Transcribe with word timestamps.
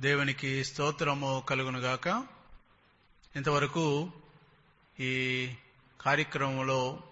దేవునికి 0.00 0.64
స్తోత్రము 0.64 1.44
కలుగునుగాక. 1.48 2.26
ఇంతవరకు 3.36 4.12
ఈ 5.00 5.54
కార్యక్రమంలో 6.00 7.02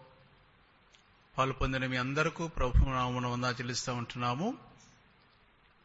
పాల్పొందిన 1.38 1.86
మీ 1.86 1.96
అందరికీ 1.96 2.48
ప్రభునామను 2.48 3.32
వందా 3.32 3.50
చెల్లిస్తూ 3.50 3.94
ఉంటున్నాము. 3.94 4.58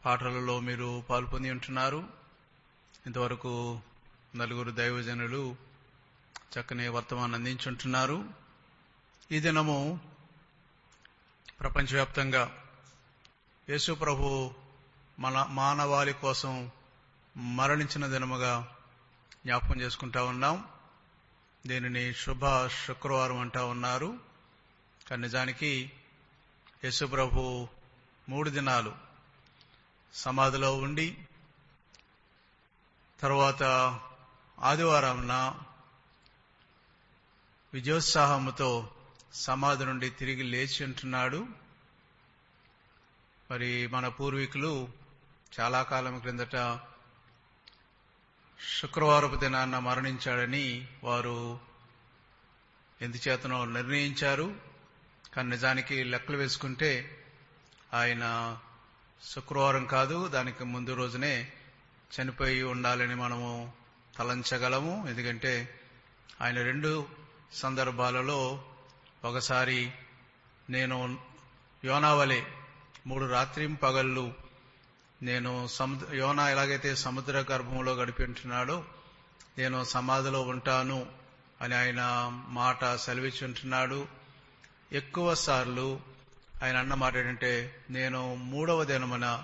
పాటలలో 0.04 0.60
మీరు 0.60 1.04
పాల్పొంది 1.10 1.50
ఉంటున్నారు. 1.50 2.08
ఇంతవరకు 3.06 3.80
నలుగురు 4.36 4.70
దైవజనులు 4.70 5.56
చక్కని 6.58 6.88
వర్తమానం 6.88 7.34
అందించుంటున్నారు. 7.34 8.24
ఈ 9.32 9.40
దినము 9.40 10.00
ప్రపంచవ్యాప్తంగా 11.60 12.64
యేసు 13.68 13.92
ప్రభు 13.92 14.50
మన 15.18 15.46
మానవాళి 15.50 16.12
కోసం 16.12 16.70
మరణించిన 17.40 18.06
దినముగా 18.06 18.76
జ్ఞాపకం 19.44 19.80
చేసుకుంటా 19.80 20.22
ఉన్నాం. 20.22 20.68
దీనిని 21.66 22.14
శుభ 22.14 22.66
శుక్రవారం 22.66 23.38
అంటా 23.38 23.64
ఉన్నారు. 23.64 24.18
కానీ 25.08 25.22
నిజానికి 25.22 25.92
యేసు 26.84 27.04
ప్రభు 27.04 27.68
మూడు 28.28 28.50
దినాలు 28.50 28.94
సమాధిలో 30.14 30.78
ఉండి 30.78 31.18
తర్వాత 33.20 33.62
ఆదివారంన 34.60 35.54
విజయోత్సాహముతో 37.74 38.90
సమాధి 39.34 39.84
నుండి 39.84 40.10
తిరిగి 40.10 40.42
లేచి 40.42 40.84
ఉంటున్నాడు. 40.84 41.46
మరి 43.50 43.86
మన 43.86 44.08
పూర్వీకులు 44.08 44.88
చాలా 45.60 45.82
కాలం 45.82 46.18
క్రిందట 46.18 46.80
శుక్రవారపు 48.68 49.36
దినాన్న 49.36 49.78
మరణించాడని 49.78 50.88
వారు 51.04 51.60
ఎందుచేతనో 53.02 53.64
నిర్ణయించారు. 53.64 54.54
కానీ 55.34 55.48
నిజానికి 55.48 56.04
లెక్కలు 56.04 56.36
వేసుకుంటే 56.36 57.24
ఆయన 57.94 58.58
శుక్రవారం 59.24 59.86
కాదు 59.86 60.28
దానికి 60.28 60.64
ముందు 60.64 60.94
రోజునే 60.94 61.52
చనిపోయి 62.20 62.62
ఉండాలని 62.62 63.14
మనము 63.14 63.72
తలంచగలము. 64.18 65.08
ఎందుకంటే 65.08 65.80
ఆయన 66.40 66.56
రెండు 66.56 67.08
సందర్భాలలో 67.52 68.64
ఒకసారి 69.24 69.92
నేను 70.70 71.18
యోనావలే 71.84 72.46
మూడు 73.06 73.24
రాత్రి 73.24 73.74
పగళ్ళు 73.74 74.49
నేను 75.22 75.66
సముద్ర 75.66 76.14
యోనా 76.14 76.50
ఎలాగైతే 76.50 76.96
సముద్ర 76.96 77.44
గర్భంలో 77.52 77.92
గడిపింటున్నాడో 77.92 78.84
నేను 79.58 79.84
సమాధిలో 79.84 80.42
ఉంటాను 80.42 81.06
అని 81.60 81.74
ఆయన 81.74 81.98
మాట 82.48 82.94
సెలవిచ్చుంటున్నాడు. 82.94 84.08
ఎక్కువ 84.92 85.34
సార్లు 85.34 86.00
ఆయన 86.64 86.76
అన్న 86.76 86.94
మాట 86.94 87.16
ఏంటంటే 87.16 87.84
నేను 87.90 88.34
మూడవ 88.34 88.84
దినమున 88.84 89.42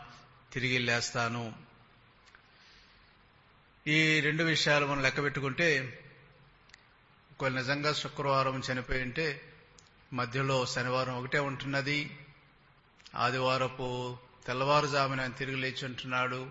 తిరిగి 0.53 0.79
లేస్తాను. 0.79 1.53
ఈ 3.87 4.21
రెండు 4.21 4.45
విషయాలు 4.45 4.87
మనం 4.87 5.03
లెక్క 5.03 5.23
పెట్టుకుంటే 5.23 6.01
ఒకవేళ 7.33 7.53
నిజంగా 7.53 7.93
శుక్రవారం 7.93 8.63
చనిపోయి 8.73 9.03
ఉంటే 9.03 9.55
మధ్యలో 10.13 10.67
శనివారం 10.67 11.19
ఒకటే 11.19 11.39
ఉంటున్నది. 11.39 12.19
ఆదివారపు 13.17 14.19
తెల్లవారుజామున 14.47 15.21
ఆయన 15.21 15.31
తిరిగి 15.31 15.57
లేచి 15.57 15.85
ఉంటున్నాడు. 15.85 16.51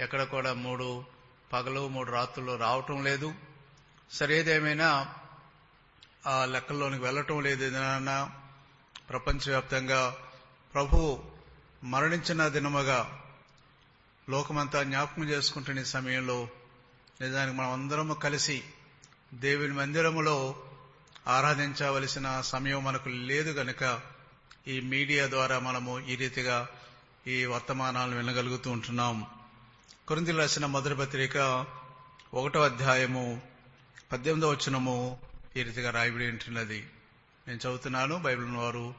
ఎక్కడ 0.00 0.22
కూడా 0.22 0.52
మూడు 0.52 1.04
పగలు 1.52 1.88
మూడు 1.88 2.10
రాత్రులు 2.10 2.56
రావటం 2.56 3.04
లేదు. 3.04 3.34
సరేదేమైనా 4.10 5.14
ఆ 6.26 6.44
లెక్కల్లోనికి 6.44 7.04
వెళ్ళటం 7.04 7.42
లేదు. 7.42 7.64
ఏదైనా 7.64 8.30
ప్రపంచవ్యాప్తంగా 9.08 10.16
ప్రభు 10.74 11.24
మరణించిన 11.84 12.48
దినముగా 12.48 13.22
లోకమంతా 14.30 14.82
జ్ఞాపకం 14.82 15.24
చేసుకుంటున్న 15.24 15.82
సమయంలో 15.82 16.48
నిజానికి 17.20 17.56
మనం 17.56 17.72
అందరము 17.72 18.14
కలిసి 18.14 18.64
దేవుని 19.34 19.72
మందిరములో 19.72 20.62
ఆరాధించవలసిన 21.26 22.40
సమయం 22.40 22.84
మనకు 22.84 23.08
లేదు 23.08 23.50
గనుక 23.50 24.00
ఈ 24.68 24.80
మీడియా 24.80 25.26
ద్వారా 25.26 25.58
మనము 25.58 26.00
ఈ 26.00 26.14
రీతిగా 26.14 26.68
ఈ 27.26 27.44
వర్తమానాలను 27.44 28.16
వినగలుగుతూ 28.16 28.70
ఉంటున్నాం. 28.70 29.26
కొరింతలు 30.08 30.38
రాసిన 30.38 30.66
మొదటి 30.66 30.94
పత్రిక 30.94 31.66
ఒకటో 32.34 32.60
అధ్యాయము 32.60 33.42
పద్దెనిమిదో 34.12 34.48
వచనము 34.48 35.18
ఈ 35.56 35.62
రీతిగా 35.62 35.90
రాయబడి 35.90 36.28
ఉంటున్నది. 36.28 36.90
నేను 37.48 37.58
చదువుతున్నాను 37.58 38.16
బైబిల్ 38.16 38.56
వారు 38.56 38.94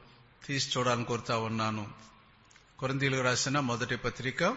తీసి 0.46 0.78
చూడాలని 0.78 1.04
కోరుతా 1.04 1.38
ఉన్నాను. 1.38 1.88
కొరింతీలకు 2.78 3.22
రాసిన 3.22 3.60
మొదటి 3.60 3.96
పత్రిక 3.96 4.56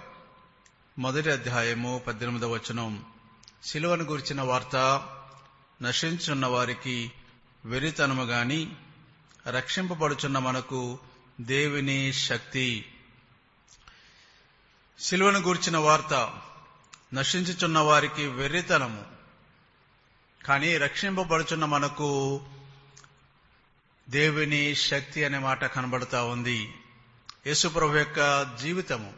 మొదటి 0.99 1.31
అధ్యాయము 1.31 2.01
పద్దెనిమిదవ 2.07 2.53
వచనం. 2.53 3.05
శిలువను 3.63 4.03
గురించిన 4.03 4.41
వార్త 4.41 5.07
నశించున్న 5.81 6.45
వారికి 6.45 7.11
వెరితనము 7.65 8.23
గాని 8.23 8.75
రక్షింపబడుచున్న 9.47 10.39
మనకు 10.39 10.99
దేవుని 11.41 12.13
శక్తి. 12.13 12.85
శిలువను 14.99 15.39
గూర్చిన 15.39 15.77
వార్త 15.77 16.41
నశించుచున్న 17.13 17.79
వారికి 17.79 18.27
వెర్రితనము. 18.27 19.05
కానీ 20.45 20.77
రక్షింపబడుచున్న 20.77 21.65
మనకు 21.65 22.41
దేవుని 24.09 24.75
శక్తి 24.75 25.23
అనే 25.23 25.37
మాట 25.37 25.65
కనబడుతా 25.65 26.23
ఉంది. 26.23 26.73
యేసుప్రభు 27.47 27.95
యొక్క 27.95 28.49
జీవితము 28.61 29.13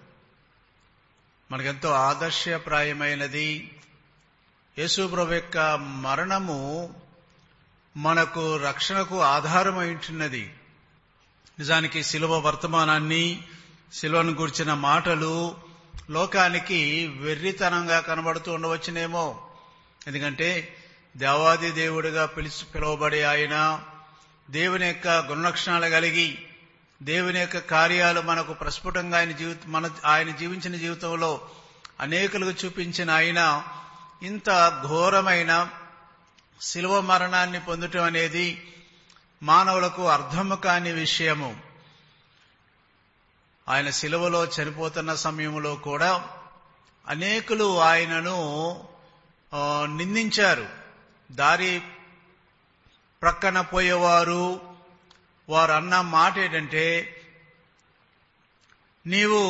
మనకెంతో 1.51 1.89
ఆదర్శప్రాయమైనది. 1.89 3.79
యేసుప్రభు 4.77 5.33
యొక్క 5.33 5.57
మరణము 5.77 6.93
మనకు 7.97 8.57
రక్షణకు 8.57 9.21
ఆధారమైంటున్నది 9.21 10.53
నిజానికి 11.59 12.03
శిలువ 12.03 12.37
వర్తమానాన్ని 12.37 13.43
శిలువను 13.93 14.31
గుర్చిన 14.31 14.73
మాటలు 14.73 15.70
లోకానికి 16.11 17.07
వెర్రితనంగా 17.07 17.99
కనబడుతూ 17.99 18.53
ఉండవచ్చునేమో. 18.53 19.49
ఎందుకంటే 20.07 20.77
దేవాది 21.17 21.71
దేవుడిగా 21.71 22.25
పిలిచి 22.25 22.65
పిలువబడే 22.75 23.23
ఆయన 23.23 23.83
దేవుని 24.49 24.87
యొక్క 24.87 25.07
గుణలక్షణాలు 25.07 25.89
కలిగి 25.89 26.39
దేవుని 27.03 27.39
యొక్క 27.39 27.57
కార్యాలు 27.57 28.21
మనకు 28.21 28.53
ప్రస్ఫుటంగా 28.53 29.17
ఆయన 29.17 29.31
జీవిత 29.31 29.57
మన 29.65 29.89
ఆయన 30.05 30.29
జీవించిన 30.29 30.75
జీవితంలో 30.75 31.49
అనేకులకు 31.99 32.65
చూపించిన 32.65 33.11
ఆయన 33.11 33.63
ఇంత 34.23 34.81
ఘోరమైన 34.87 35.69
శిలువ 36.61 37.01
మరణాన్ని 37.01 37.59
పొందటం 37.59 38.03
అనేది 38.03 38.73
మానవులకు 39.43 40.07
అర్థము 40.07 40.55
కాని 40.55 40.91
విషయము. 40.91 41.70
ఆయన 43.69 43.89
శిలువలో 43.89 44.45
చనిపోతున్న 44.45 45.15
సమయంలో 45.15 45.75
కూడా 45.75 46.27
అనేకులు 47.07 47.79
ఆయనను 47.79 48.37
నిందించారు. 49.97 50.67
దారి 51.31 51.81
ప్రక్కన 53.21 53.61
పోయేవారు 53.61 54.61
వారు 55.49 55.71
అన్న 55.71 56.01
మాట 56.01 56.37
ఏంటంటే 56.37 56.85
నీవు 59.07 59.41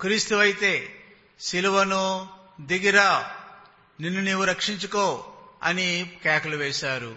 క్రీస్తువైతే 0.00 1.04
శిలువను 1.40 2.28
దిగిరా 2.60 3.30
నిన్ను 4.00 4.20
నీవు 4.20 4.44
రక్షించుకో 4.44 5.24
అని 5.62 6.18
కేకలు 6.24 6.56
వేశారు. 6.56 7.16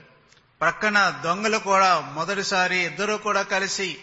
ప్రక్కన 0.62 1.22
దొంగలు 1.24 1.58
కూడా 1.58 2.00
మొదటిసారి 2.00 2.78
ఇద్దరు 2.78 3.14
కూడా 3.14 3.42
కలిసి 3.42 3.98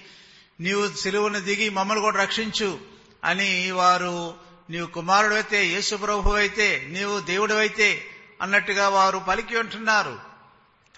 నీవు 0.60 0.84
సిలువను 0.96 1.40
దిగి 1.40 1.70
మమ్మల్ని 1.70 2.02
కూడా 2.02 2.22
రక్షించు 2.22 2.78
అని 3.24 3.70
వారు 3.70 4.34
నీవు 4.70 4.86
కుమారుడు 4.86 5.34
అయితే 5.34 5.66
యేసు 5.66 5.96
ప్రభు 5.96 6.34
అయితే 6.34 6.86
నీవు 6.88 7.20
దేవుడు 7.20 7.54
అయితే 7.54 8.02
అన్నట్టుగా 8.42 8.88
వారు 8.88 9.18
పలికి 9.18 9.56
ఉంటున్నారు 9.58 10.18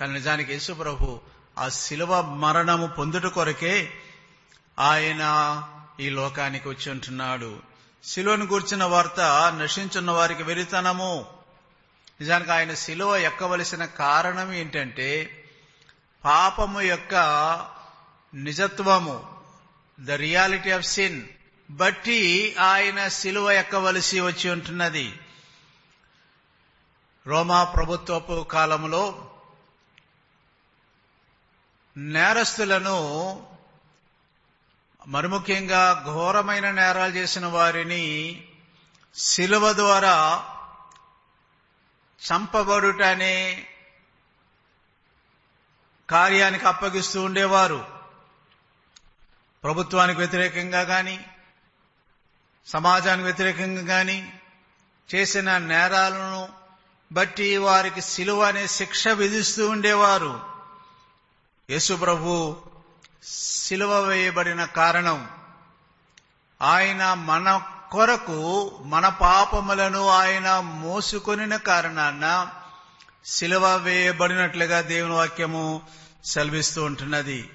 కానీ 0.00 0.12
నిజానికి 0.12 0.52
యేసు 0.52 0.72
ప్రభు 0.72 1.20
ఆ 1.58 1.68
శిలువ 1.68 2.20
మరణము 2.20 2.86
పొందుట 2.86 3.26
కొరకే 3.26 3.90
ఆయన 4.78 5.22
ఈ 6.00 6.08
లోకానికి 6.10 6.68
వచ్చి 6.68 6.90
ఉంటున్నాడు 6.90 7.58
శిలువను 8.04 8.46
గూర్చిన 8.46 8.84
వార్త 8.84 9.20
నశించున్న 9.58 10.10
వారికి 10.10 10.42
వెరితనము 10.42 11.26
నిజానికి 12.20 12.52
ఆయన 12.52 12.74
శిలువ 12.74 13.16
ఎక్కవలసిన 13.16 13.84
కారణం 13.84 14.52
ఏంటంటే 14.52 15.08
పాపము 16.24 16.80
యొక్క 16.80 17.14
నిజత్వము. 18.34 19.39
ద 20.00 20.10
రియాలిటీ 20.10 20.70
ఆఫ్ 20.70 20.86
సిన్ 20.86 21.28
బట్టి 21.70 22.54
ఆయన 22.56 23.08
శిలువ 23.08 23.50
ఎక్కవలసి 23.50 24.20
వచ్చి 24.20 24.50
ఉంటున్నది. 24.50 25.20
రోమా 27.26 27.64
ప్రభుత్వపు 27.64 28.42
కాలంలో 28.42 29.30
నేరస్తులను 31.96 32.98
మరి 35.06 35.28
ముఖ్యంగా 35.28 36.02
ఘోరమైన 36.06 36.70
నేరాలు 36.70 37.12
చేసిన 37.12 37.46
వారిని 37.46 38.44
శిలువ 39.14 39.72
ద్వారా 39.72 40.44
చంపబడుట 42.20 43.02
అనే 43.02 43.68
కార్యానికి 46.10 46.66
అప్పగిస్తూ 46.66 47.22
ఉండేవారు. 47.22 47.99
ప్రభుత్వానికి 49.64 50.18
వ్యతిరేకంగా 50.18 50.82
కానీ 50.84 51.26
సమాజానికి 52.66 53.24
వ్యతిరేకంగా 53.24 53.82
కానీ 53.86 54.32
చేసిన 55.14 55.58
నేరాలను 55.58 56.48
బట్టి 57.12 57.56
వారికి 57.56 58.00
శిలువ 58.00 58.42
అనే 58.42 58.66
శిక్ష 58.66 59.08
విధిస్తూ 59.08 59.68
ఉండేవారు. 59.68 60.40
యేసు 61.70 61.94
ప్రభు 61.94 62.56
వేయబడిన 64.08 64.64
కారణం 64.64 65.28
ఆయన 66.62 67.14
మన 67.14 67.62
కొరకు 67.92 68.38
మన 68.84 69.08
పాపములను 69.08 70.08
ఆయన 70.08 70.58
మోసుకొనిన 70.58 71.56
కారణాన 71.56 72.50
శిలువ 73.24 73.76
వేయబడినట్లుగా 73.76 74.80
దేవుని 74.80 75.14
వాక్యము 75.14 75.82
సెలవిస్తూ 76.24 76.84
ఉంటున్నది. 76.84 77.50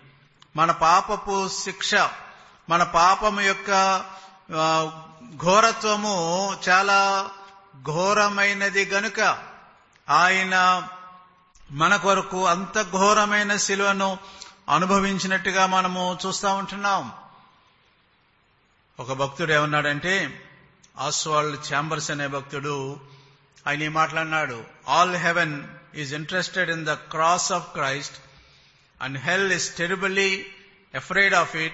మన 0.56 0.72
పాపపు 0.72 1.50
శిక్ష 1.50 1.96
మన 2.70 2.84
పాపము 2.84 3.42
యొక్క 3.42 3.72
ఘోరత్వము 5.36 6.16
చాలా 6.70 7.30
ఘోరమైనది 7.84 8.86
గనుక 8.86 9.20
ఆయన 10.10 10.56
మన 11.72 11.96
కొరకు 11.96 12.48
అంత 12.48 12.92
ఘోరమైన 12.92 13.56
శిలువను 13.56 14.18
అనుభవించినట్టుగా 14.70 15.66
మనము 15.66 16.18
చూస్తూ 16.26 16.54
ఉంటున్నాం. 16.54 17.12
ఒక 19.00 19.12
భక్తుడు 19.12 19.54
ఏమన్నాడంటే 19.54 20.42
ఆస్వాల్డ్ 20.98 21.74
ఛాంబర్స్ 21.74 22.12
అనే 22.12 22.28
భక్తుడు 22.28 23.00
ఆయన 23.68 23.82
ఈ 23.82 23.88
మాట్లాడినాడు 23.88 24.64
all 24.88 25.16
heaven 25.16 25.64
is 25.96 26.14
interested 26.14 26.70
in 26.70 26.86
the 26.86 26.94
cross 26.94 27.52
of 27.52 27.74
Christ 27.74 28.14
and 29.02 29.18
hell 29.18 29.52
is 29.52 29.78
terribly 29.78 30.46
afraid 30.96 31.34
of 31.34 31.56
it 31.56 31.74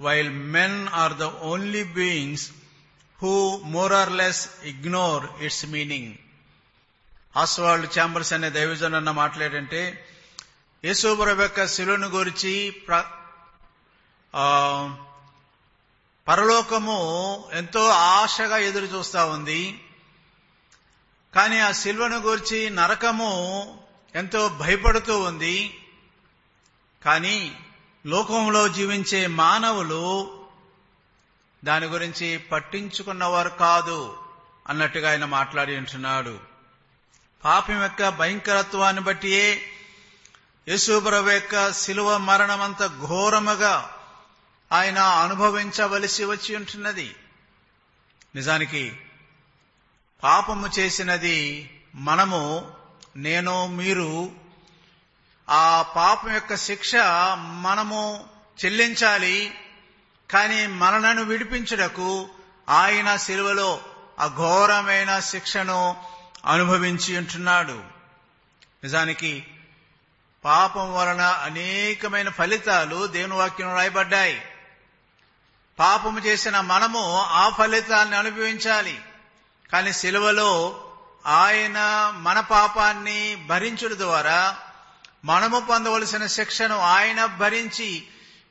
while 0.00 0.30
men 0.30 0.88
are 0.88 1.12
the 1.12 1.22
only 1.22 1.84
beings 1.84 2.50
who 3.22 3.60
more 3.64 3.92
or 3.92 4.12
less 4.12 4.48
ignore 4.62 5.42
its 5.42 5.66
meaning 5.66 6.14
Oswald 7.36 7.98
Chambers 7.98 8.32
అనే 8.32 8.50
దైవజన్ 8.50 8.94
అన్న 8.94 9.10
మాట్లాడంటే 9.10 10.06
యేసుప్రభు 10.84 11.42
యొక్క 11.42 11.66
శిలువను 11.66 12.06
గురించి 12.06 12.70
ప్ర- 12.70 13.26
పరలోకము 16.28 16.98
ఎంతో 17.52 17.88
ఆశగా 17.88 18.56
ఎదురు 18.58 18.84
చూస్తా 18.86 19.24
ఉంది. 19.24 19.80
కానీ 21.34 21.58
ఆ 21.58 21.72
శిల్వను 21.72 22.16
గురించి 22.16 22.70
నరకము 22.70 23.30
ఎంతో 24.14 24.48
భయపడుతూ 24.48 25.20
ఉంది. 25.20 25.80
కానీ 27.06 27.58
లోకంలో 28.06 28.68
జీవించే 28.68 29.26
మానవులు 29.26 30.04
దాని 31.64 31.86
గురించి 31.86 32.38
పట్టించుకున్నవారు 32.38 33.48
కాదు 33.48 34.16
అన్నట్టుగా 34.68 35.10
ఆయన 35.10 35.24
మాట్లాడి 35.24 35.76
ఉంటున్నాడు. 35.76 36.38
పాపం 37.44 37.82
యొక్క 37.82 38.08
భయంకరత్వాన్ని 38.08 39.02
బట్టియే 39.02 39.62
యశుబ్రవ 40.68 41.30
యొక్క 41.30 41.72
శిలువ 41.72 42.18
మరణమంత 42.18 42.86
ఘోరముగా 43.06 43.94
ఆయన 44.72 44.98
అనుభవించవలసి 44.98 46.24
వచ్చి 46.24 46.56
ఉంటున్నది. 46.56 47.16
నిజానికి 48.34 49.00
పాపము 50.22 50.70
చేసినది 50.78 51.70
మనము 51.94 52.72
నేను 53.16 53.66
మీరు 53.66 54.30
ఆ 55.50 55.82
పాపం 55.82 56.32
యొక్క 56.32 56.56
శిక్ష 56.56 56.92
మనము 57.62 58.28
చెల్లించాలి 58.64 59.58
కానీ 60.30 60.66
మనలను 60.66 61.22
విడిపించుటకు 61.22 62.28
ఆయన 62.68 63.16
శిలువలో 63.16 63.80
అఘోరమైన 64.18 65.18
శిక్షను 65.18 65.96
అనుభవించి 66.46 67.16
ఉంటున్నాడు. 67.16 67.84
నిజానికి 68.84 69.46
పాపం 70.44 70.94
వలన 70.94 71.20
అనేకమైన 71.20 72.28
ఫలితాలు 72.28 73.06
దేవుని 73.06 73.34
వాక్యం 73.34 73.74
రాయబడ్డాయి. 73.74 74.42
పాపము 75.78 76.18
చేసిన 76.18 76.60
మనము 76.60 77.20
ఆ 77.20 77.48
ఫలితాన్ని 77.48 78.16
అనుభవించాలి 78.16 79.00
కానీ 79.72 79.92
శిలువలో 79.92 80.82
ఆయన 81.26 82.10
మన 82.16 82.40
పాపాన్ని 82.40 83.36
భరించుడు 83.46 83.94
ద్వారా 83.94 84.56
మనము 85.26 85.60
పొందవలసిన 85.60 86.26
శిక్షను 86.26 86.78
ఆయన 86.78 87.26
భరించి 87.26 88.06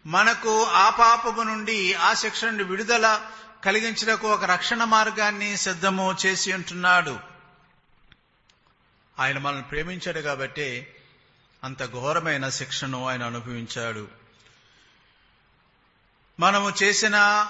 మనకు 0.06 0.64
ఆ 0.64 0.90
పాపము 0.90 1.42
నుండి 1.42 1.94
ఆ 1.94 2.14
శిక్ష 2.14 2.44
నుండి 2.44 2.64
విడుదల 2.64 3.22
కలిగించడానికి 3.66 4.26
ఒక 4.26 4.44
రక్షణ 4.44 4.84
మార్గాన్ని 4.84 5.58
సిద్ధము 5.58 6.16
చేసి 6.26 6.54
ఉంటున్నాడు. 6.54 7.20
ఆయన 9.20 9.38
మనల్ని 9.38 9.64
ప్రేమించాడు 9.64 10.20
కాబట్టి 10.20 10.88
అంత 11.64 11.92
ఘోరమైన 11.92 12.50
శిక్షను 12.50 13.08
ఆయన 13.08 13.24
అనుభవించాడు. 13.24 14.08
మనము 16.40 16.74
చేసిన 16.84 17.48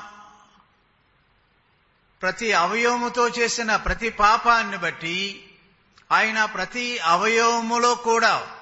ప్రతి 2.22 2.54
అవయవముతో 2.54 3.30
చేసిన 3.30 3.75
ప్రతి 3.75 4.10
పాపాన్ని 4.10 4.77
బట్టి 4.77 5.50
ఆయన 6.12 6.45
ప్రతి 6.45 7.00
అవయవములో 7.00 7.95
కూడా 7.95 8.55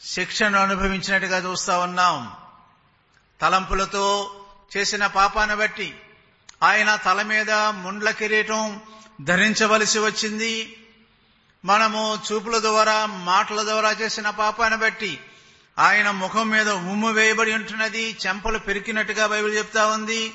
శిక్షను 0.00 0.58
అనుభవించినట్టుగా 0.58 1.38
చూస్తా 1.38 1.78
ఉన్నాం. 1.78 2.32
తలంపులతో 3.40 4.36
చేసిన 4.76 5.06
పాపాన్ని 5.06 5.56
బట్టి 5.56 5.96
ఆయన 6.62 6.96
తల 6.96 7.22
మీద 7.22 7.50
ముండ్ల 7.50 8.10
కిరీటం 8.10 8.80
ధరించవలసి 9.22 9.98
వచ్చింది. 9.98 10.76
మనము 11.64 12.18
చూపుల 12.32 12.58
ద్వారా 12.58 13.06
మాటల 13.06 13.62
ద్వారా 13.62 13.90
చేసిన 13.90 14.30
పాపాన్ని 14.30 14.78
బట్టి 14.78 15.20
ఆయన 15.78 16.10
ముఖం 16.10 16.48
మీద 16.48 16.70
ఉమ్ము 16.70 17.10
వేయబడి 17.12 17.52
ఉంటున్నది. 17.52 18.16
చెంపలు 18.26 18.58
పెరికినట్టుగా 18.58 19.26
బైబిల్ 19.26 19.56
చెప్తా 19.56 19.86
ఉంది. 19.86 20.34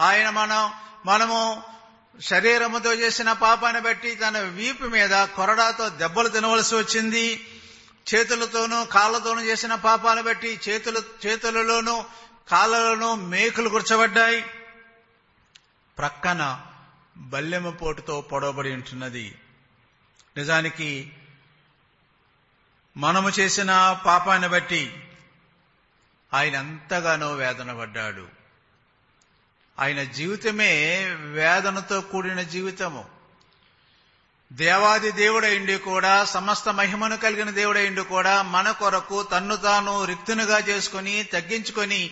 ఆయన 0.00 0.30
మనం 0.30 0.72
మనము 1.06 1.62
శరీరముతో 2.22 2.92
చేసిన 2.92 3.32
పాపాన్ని 3.32 3.82
బట్టి 3.82 4.14
తన 4.14 4.38
వీపు 4.38 4.84
మీద 4.84 5.24
కొరడాతో 5.24 5.88
దెబ్బలు 5.88 6.28
తినవలసి 6.28 6.74
వచ్చింది. 6.74 7.46
చేతులతోనూ 8.14 8.84
కాళ్ళతోనూ 8.84 9.40
చేసిన 9.40 9.74
పాపాన్ని 9.74 10.24
బట్టి 10.24 10.60
చేతుల 10.68 11.02
చేతులలోనూ 11.26 12.04
కాళ్ళలోనూ 12.48 13.14
మేకులు 13.14 13.68
కూర్చబడ్డాయి. 13.68 14.44
ప్రక్కన 15.98 16.60
బల్లెమ 17.16 17.70
పోటుతో 17.70 18.20
పొడవబడి 18.20 18.72
ఉంటున్నది. 18.72 19.38
నిజానికి 20.36 21.12
మనము 22.96 23.28
చేసిన 23.28 24.00
పాపాన్ని 24.06 24.48
బట్టి 24.48 25.08
ఆయన 26.34 26.54
ఎంతగానో 26.54 27.32
వేదన 27.32 27.78
పడ్డాడు. 27.78 28.26
ఆయన 29.78 30.02
జీవితమే 30.02 31.04
వేదనతో 31.10 32.00
కూడిన 32.00 32.42
జీవితము. 32.42 33.15
దేవాది 34.52 35.10
దేవుడైండి 35.10 35.78
కూడా 35.78 36.24
సమస్త 36.24 36.68
మహిమను 36.68 37.16
కలిగిన 37.16 37.50
దేవుడైండి 37.50 38.02
కూడా 38.02 38.42
మన 38.42 38.70
కొరకు 38.70 39.22
తన్ను 39.22 39.56
తాను 39.56 40.04
రిక్తునుగా 40.04 40.58
చేసుకుని 40.58 41.22
తగ్గించుకొని 41.22 42.10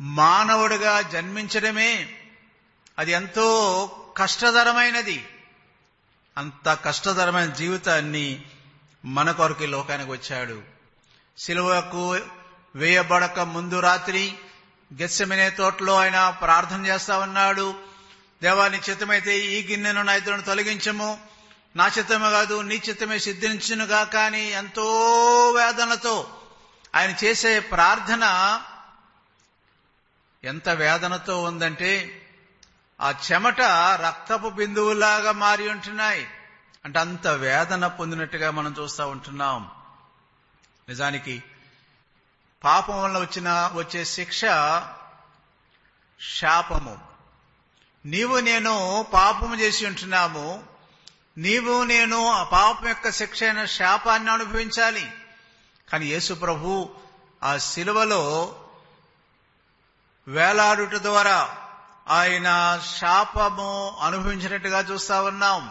మానవుడిగా 0.00 1.00
జన్మించడమే. 1.00 2.08
అది 2.98 3.12
ఎంతో 3.12 3.90
కష్టతరమైనది. 4.16 5.28
అంత 6.38 6.78
కష్టతరమైన 6.84 7.50
జీవితాన్ని 7.50 8.42
మన 9.04 9.30
కొరకు 9.30 9.64
లోకానికి 9.64 10.10
వచ్చాడు. 10.10 10.62
సిలువకు 11.38 12.18
వేయబడక 12.74 13.40
ముందు 13.40 13.80
రాత్రి 13.80 14.34
గెస్సమినే 15.00 15.50
తోటలో 15.50 15.94
ఆయన 15.94 16.28
ప్రార్థన 16.28 16.86
చేస్తా 16.86 17.18
ఉన్నాడు. 17.18 17.74
దేవాన్ని 18.42 18.80
చిత్తమైతే 18.90 19.38
ఈ 19.38 19.70
గిన్నెను 19.70 20.02
నా 20.02 20.14
ఇద్దరును 20.14 20.42
తొలగించము. 20.42 21.31
నా 21.76 21.90
చిత్తమే 21.98 22.30
కాదు 22.30 22.60
నీ 22.60 22.82
చిత్తమే 22.88 23.18
సిద్ధించునుగా 23.18 24.04
కానీ 24.04 24.42
ఎంతో 24.42 24.84
వేదనతో 25.50 26.40
ఆయన 26.94 27.14
చేసే 27.24 27.60
ప్రార్థన 27.60 28.24
ఎంత 30.44 30.68
వేదనతో 30.68 31.42
ఉందంటే 31.42 32.18
ఆ 33.00 33.10
చెమట 33.10 33.60
రక్తపు 34.00 34.48
బిందువులాగా 34.48 35.32
మారి 35.32 35.68
ఉంటున్నాయి. 35.68 36.30
అంటే 36.84 36.98
అంత 36.98 37.26
వేదన 37.26 37.86
పొందినట్టుగా 37.86 38.50
మనం 38.50 38.74
చూస్తూ 38.80 39.08
ఉంటున్నాం. 39.08 39.70
నిజానికి 40.88 41.42
పాపం 42.64 43.02
వల్ల 43.02 43.18
వచ్చిన 43.18 43.70
వచ్చే 43.74 44.04
శిక్ష 44.04 44.40
శాపము. 46.40 46.98
నీవు 48.06 48.38
నేను 48.38 49.06
పాపము 49.12 49.54
చేసి 49.54 49.86
ఉంటున్నాము. 49.86 50.71
నీవు 51.38 51.84
నేను 51.84 52.26
ఆ 52.26 52.42
పాపం 52.42 52.88
యొక్క 52.88 53.10
శిక్ష 53.10 53.42
అయిన 53.42 53.64
శాపాన్ని 53.64 54.30
అనుభవించాలి. 54.30 55.12
కానీ 55.92 56.06
యేసు 56.06 56.34
ప్రభు 56.34 56.88
ఆ 57.42 57.56
శిలువలో 57.56 58.54
వేలాడుట 60.28 60.94
ద్వారా 60.94 61.56
ఆయన 62.08 62.80
శాపము 63.00 63.96
అనుభవించినట్టుగా 64.00 64.80
చూస్తా 64.80 65.22
ఉన్నాం. 65.22 65.68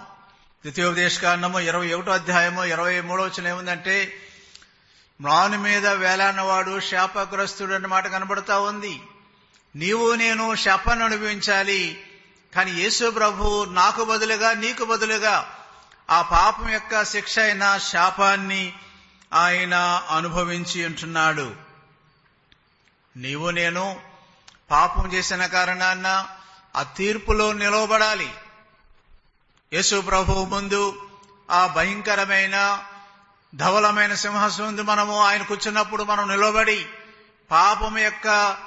ద్వితీయోపదేశకాండము 0.61 1.59
ఇరవై 1.59 1.93
ఒకటో 1.93 2.11
అధ్యాయము 2.11 2.63
ఇరవై 2.63 3.01
మూడో 3.01 3.23
వచ్చిన 3.23 3.47
ఏముందంటే 3.47 4.27
మ్రాను 5.21 5.57
మీద 5.57 5.87
వేలాన్నవాడు 5.87 6.79
శాపగ్రస్తుడు 6.79 7.73
అన్నమాట 7.73 8.07
కనబడతా 8.07 8.59
ఉంది. 8.59 9.01
నీవు 9.75 10.13
నేను 10.13 10.55
శాపాన్ని 10.55 11.05
అనుభవించాలి. 11.05 12.03
కానీ 12.55 12.71
యేసు 12.71 13.09
ప్రభు 13.09 13.67
నాకు 13.69 14.03
బదులుగా 14.03 14.53
నీకు 14.53 14.85
బదులుగా 14.85 15.57
ఆ 16.09 16.21
పాపం 16.21 16.69
యొక్క 16.69 17.03
శిక్ష 17.03 17.39
అయిన 17.39 17.77
శాపాన్ని 17.77 18.73
ఆయన 19.33 19.75
అనుభవించి 20.09 20.85
ఉంటున్నాడు. 20.85 21.55
నీవు 23.17 23.49
నేను 23.49 23.99
పాపం 24.71 25.13
చేసిన 25.13 25.45
కారణాన్న 25.45 26.27
ఆ 26.75 26.83
తీర్పులో 26.83 27.53
నిలవబడాలి. 27.53 28.33
యేసు 29.73 30.01
ప్రభు 30.01 30.45
ముందు 30.45 31.07
ఆ 31.51 31.67
భయంకరమైన 31.67 32.83
ధవలమైన 33.55 34.13
సింహాసనం 34.13 34.65
ముందు 34.65 34.81
మనము 34.81 35.19
ఆయన 35.19 35.43
కూర్చున్నప్పుడు 35.43 36.03
మనం 36.03 36.27
నిలబడి 36.29 36.85
పాపం 37.51 37.97
యొక్క 37.97 38.57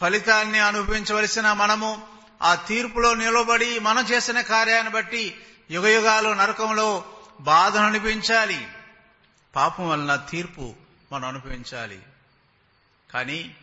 ఫలితాన్ని 0.00 0.58
అనుభవించవలసిన 0.58 1.52
మనము 1.52 2.13
ఆ 2.42 2.54
తీర్పులో 2.54 3.14
నిలబడి 3.14 3.78
మనం 3.78 4.04
చేసిన 4.04 4.40
కార్యాన్ని 4.40 4.92
బట్టి 4.92 5.34
యుగయుగాలు 5.70 6.30
నరకంలో 6.30 7.04
బాధను 7.40 7.86
అనిపించాలి 7.86 8.68
పాపం 9.56 9.88
వలన 9.88 10.16
తీర్పు 10.16 10.74
మనం 11.12 11.28
అనుభవించాలి. 11.28 12.02
కానీ 13.12 13.54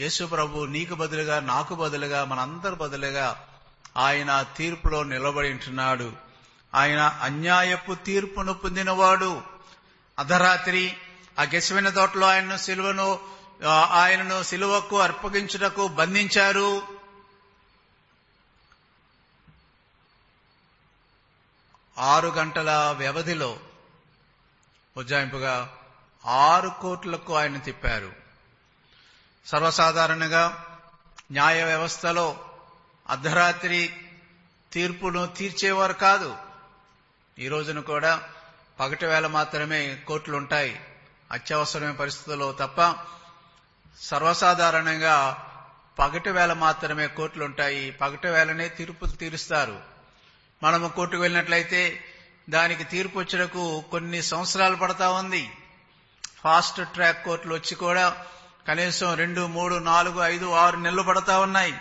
యేసు 0.00 0.24
ప్రభు 0.24 0.64
నీకు 0.64 0.94
బదులుగా 0.94 1.40
నాకు 1.40 1.74
బదులుగా 1.74 2.24
మనందరి 2.24 2.74
బదులుగా 2.74 3.44
ఆయన 3.96 4.46
తీర్పులో 4.56 5.02
నిలబడి 5.02 5.50
ఉంటున్నాడు. 5.50 6.12
ఆయన 6.74 7.18
అన్యాయపు 7.22 7.94
తీర్పును 7.94 8.52
పొందినవాడు. 8.52 9.42
అర్ధరాత్రి 10.18 10.96
ఆ 11.38 11.42
గెసవిన 11.42 11.88
తోటలో 11.88 12.26
ఆయనను 12.26 12.56
సిలువను 12.56 13.18
ఆయనను 13.90 14.42
సిలువకు 14.42 15.00
అర్పగించుటకు 15.00 15.88
బంధించారు. 15.88 16.97
ఆరు 21.98 22.28
గంటల 22.28 22.94
వ్యవధిలో 22.98 23.60
ఉజ్జాయింపుగా 24.96 25.74
ఆరు 26.26 26.72
కోట్లకు 26.80 27.36
ఆయన 27.36 27.58
తిప్పారు. 27.58 28.12
సర్వసాధారణంగా 29.46 30.64
న్యాయ 31.32 31.64
వ్యవస్థలో 31.64 32.44
అర్ధరాత్రి 33.08 33.96
తీర్పును 34.72 35.26
తీర్చేవారు 35.26 35.92
కాదు. 35.92 36.36
ఈ 37.38 37.48
రోజున 37.48 37.80
కూడా 37.80 38.28
పగటి 38.80 39.06
వేళ 39.06 39.26
మాత్రమే 39.26 39.96
కోర్టులు 40.06 40.36
ఉంటాయి 40.36 40.80
అత్యవసరమైన 41.32 41.92
పరిస్థితుల్లో 41.92 42.52
తప్ప 42.52 42.96
సర్వసాధారణంగా 44.00 45.44
పగటి 45.98 46.30
వేళ 46.30 46.52
మాత్రమే 46.52 47.06
కోర్టులు 47.06 47.44
ఉంటాయి 47.44 47.90
పగటి 47.90 48.28
వేళనే 48.28 48.68
తీర్పులు 48.68 49.10
తీరుస్తారు. 49.10 49.97
మనము 50.62 50.88
కోర్టుకు 50.88 51.22
వెళ్ళినట్లయితే 51.22 52.04
దానికి 52.50 52.84
తీర్పు 52.84 53.18
వచ్చేటకు 53.18 53.84
కొన్ని 53.90 54.22
సంవత్సరాలు 54.22 54.76
పడతా 54.76 55.10
ఉంది. 55.10 55.50
ఫాస్ట్ 56.44 56.88
ట్రాక్ 56.88 57.24
కోర్టులు 57.24 57.54
వచ్చి 57.54 57.74
కూడా 57.74 58.24
కనీసం 58.68 59.14
రెండు 59.14 59.46
మూడు 59.46 59.74
నాలుగు 59.74 60.20
ఐదు 60.20 60.50
ఆరు 60.50 60.76
నెలలు 60.76 61.02
పడతా 61.02 61.38
ఉన్నాయి. 61.38 61.74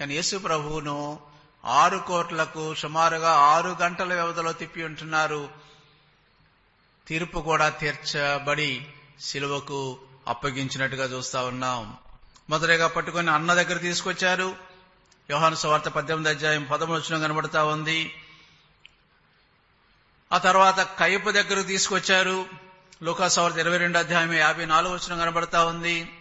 కానీ 0.00 0.14
యేసు 0.14 0.36
ప్రభువును 0.36 1.18
ఆరు 1.64 1.98
కోట్లకు 1.98 2.74
సుమారుగా 2.74 3.30
ఆరు 3.30 3.76
గంటల 3.82 4.14
వ్యవధిలో 4.14 4.52
తిప్పి 4.52 4.84
ఉంటున్నారు. 4.84 5.48
తీర్పు 7.08 7.40
కూడా 7.40 7.68
తీర్చబడి 7.68 8.86
శిలువకు 9.20 9.98
అప్పగించినట్టుగా 10.28 11.04
చూస్తా 11.04 11.44
ఉన్నాం. 11.44 11.96
మొదటగా 12.50 12.86
పట్టుకుని 12.86 13.30
అన్న 13.30 13.54
దగ్గర 13.54 13.78
తీసుకొచ్చారు. 13.78 14.69
యోహాను 15.30 15.54
సువార్త 15.54 15.88
పద్దెనిమిది 15.88 16.30
అధ్యాయం 16.30 16.64
పదమూడు 16.64 17.00
కనబడతా 17.00 17.64
ఉంది. 17.64 18.14
ఆ 20.32 20.38
తర్వాత 20.38 20.80
కయ్యపు 20.80 21.30
దగ్గరకు 21.30 21.66
తీసుకొచ్చారు. 21.66 22.46
లోకాసవార్త 23.02 23.56
ఇరవై 23.56 23.76
రెండు 23.76 23.98
అధ్యాయం 23.98 24.32
యాభై 24.32 24.66
నాలుగు 24.66 24.94
వచ్చిన 24.94 25.20
కనబడతా 25.20 25.64
ఉంది. 25.64 26.12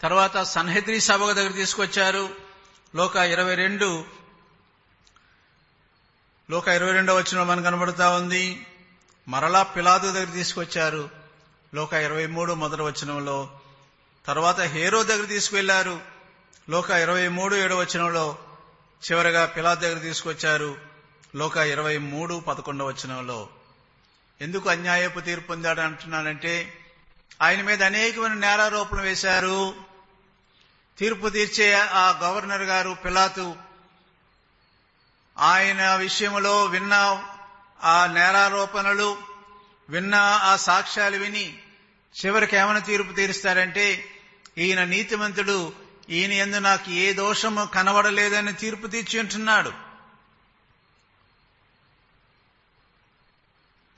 తర్వాత 0.00 0.42
సన్హెద్రి 0.42 1.00
సభ 1.00 1.30
దగ్గర 1.30 1.50
తీసుకొచ్చారు. 1.50 2.28
లోక 2.94 3.16
ఇరవై 3.16 3.54
రెండు 3.54 4.04
లోక 6.50 6.68
ఇరవై 6.68 6.92
రెండో 6.92 7.16
వచ్చిన 7.16 7.42
మనకు 7.42 7.64
కనబడతా 7.64 8.10
ఉంది. 8.10 8.66
మరలా 9.28 9.62
పిలాదు 9.62 10.12
దగ్గర 10.12 10.26
తీసుకొచ్చారు. 10.26 11.10
లోక 11.74 11.92
ఇరవై 11.92 12.26
మూడు 12.26 12.52
మొదటి 12.52 12.82
వచనంలో 12.82 13.50
తర్వాత 14.26 14.60
హేరో 14.60 15.02
దగ్గర 15.02 15.24
తీసుకువెళ్ళారు 15.24 16.15
లోక 16.70 16.90
ఇరవై 16.90 17.28
మూడు 17.28 17.56
ఏడు 17.56 17.74
వచనంలో 17.74 18.38
చివరగా 19.12 19.46
పిలాద్ 19.46 19.80
దగ్గర 19.80 19.98
తీసుకొచ్చారు. 19.98 20.76
లోక 21.34 21.56
ఇరవై 21.56 21.98
మూడు 21.98 22.42
పదకొండవ 22.48 22.86
వచనంలో. 22.86 23.48
ఎందుకు 24.40 24.70
అన్యాయపు 24.70 25.20
తీర్పు 25.20 25.46
పొందాడు 25.46 25.80
అంటున్నానంటే 25.80 26.72
ఆయన 27.42 27.62
మీద 27.62 27.82
అనేకమైన 27.82 28.32
నేరారోపణలు 28.32 29.02
వేశారు. 29.02 29.74
తీర్పు 30.98 31.28
తీర్చే 31.28 31.74
ఆ 31.74 32.20
గవర్నర్ 32.22 32.62
గారు 32.62 32.96
పిలాతు 33.04 33.56
ఆయన 35.38 35.94
విషయంలో 35.94 36.64
విన్న 36.64 37.22
ఆ 37.82 38.06
నేరారోపణలు 38.06 39.16
విన్న 39.88 40.14
ఆ 40.14 40.56
సాక్ష్యాలు 40.56 41.16
విని 41.16 41.58
చివరికి 42.24 42.56
ఏమైనా 42.56 42.78
తీర్పు 42.78 43.12
తీరుస్తారంటే 43.12 44.04
ఈయన 44.58 44.84
నీతిమంతుడు 44.84 45.85
ఈయన 46.10 46.32
ఎందు 46.32 46.58
నాకు 46.58 46.90
ఏ 46.90 47.12
దోషము 47.12 47.64
కనబడలేదని 47.64 48.52
తీర్పు 48.52 48.86
తీర్చి 48.86 49.20
ఉంటున్నాడు 49.20 49.72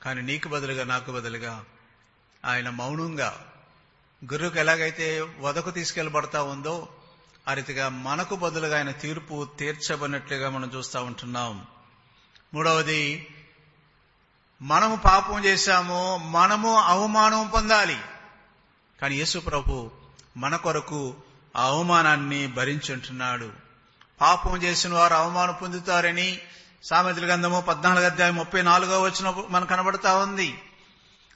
కానీ 0.01 0.21
నీకు 0.21 0.49
బదులుగా 0.49 0.83
నాకు 0.83 1.11
బదులుగా 1.11 1.65
ఆయన 2.45 2.69
మౌనంగా 2.69 3.53
గురువుకు 4.31 4.59
ఎలాగైతే 4.59 5.35
వదకు 5.39 5.71
తీసుకెళ్ళబడతా 5.71 6.43
ఉందో 6.43 6.89
ఆ 7.47 7.53
రీతిగా 7.53 7.89
మనకు 7.89 8.35
బదులుగా 8.35 8.77
ఆయన 8.77 8.91
తీర్పు 8.91 9.49
తీర్చబడినట్లుగా 9.59 10.49
మనం 10.49 10.71
చూస్తూ 10.75 11.03
ఉంటున్నాం. 11.03 11.67
మూడవది 12.53 13.27
మనము 14.61 14.95
పాపం 14.95 15.45
చేశాము 15.45 16.17
మనము 16.17 16.79
అవమానం 16.79 17.47
పొందాలి. 17.47 18.01
కానీ 19.01 19.15
యేసు 19.15 19.39
ప్రభు 19.39 19.91
మన 20.37 20.55
కొరకు 20.55 21.15
ఆ 21.55 21.63
అవమానాన్ని 21.63 22.47
భరించుంటున్నాడు. 22.47 23.49
పాపం 24.21 24.63
చేసిన 24.63 24.93
వారు 24.93 25.13
అవమానం 25.13 25.55
పొందుతారని 25.61 26.39
సామెతల 26.83 27.33
గంధము 27.33 27.61
పద్నాలుగు 27.61 28.05
అధ్యాయం 28.05 28.35
ముప్పై 28.35 28.61
నాలుగో 28.61 29.01
వచ్చిన 29.01 29.33
మనకు 29.49 29.69
కనబడతా 29.69 30.15
ఉంది. 30.15 30.61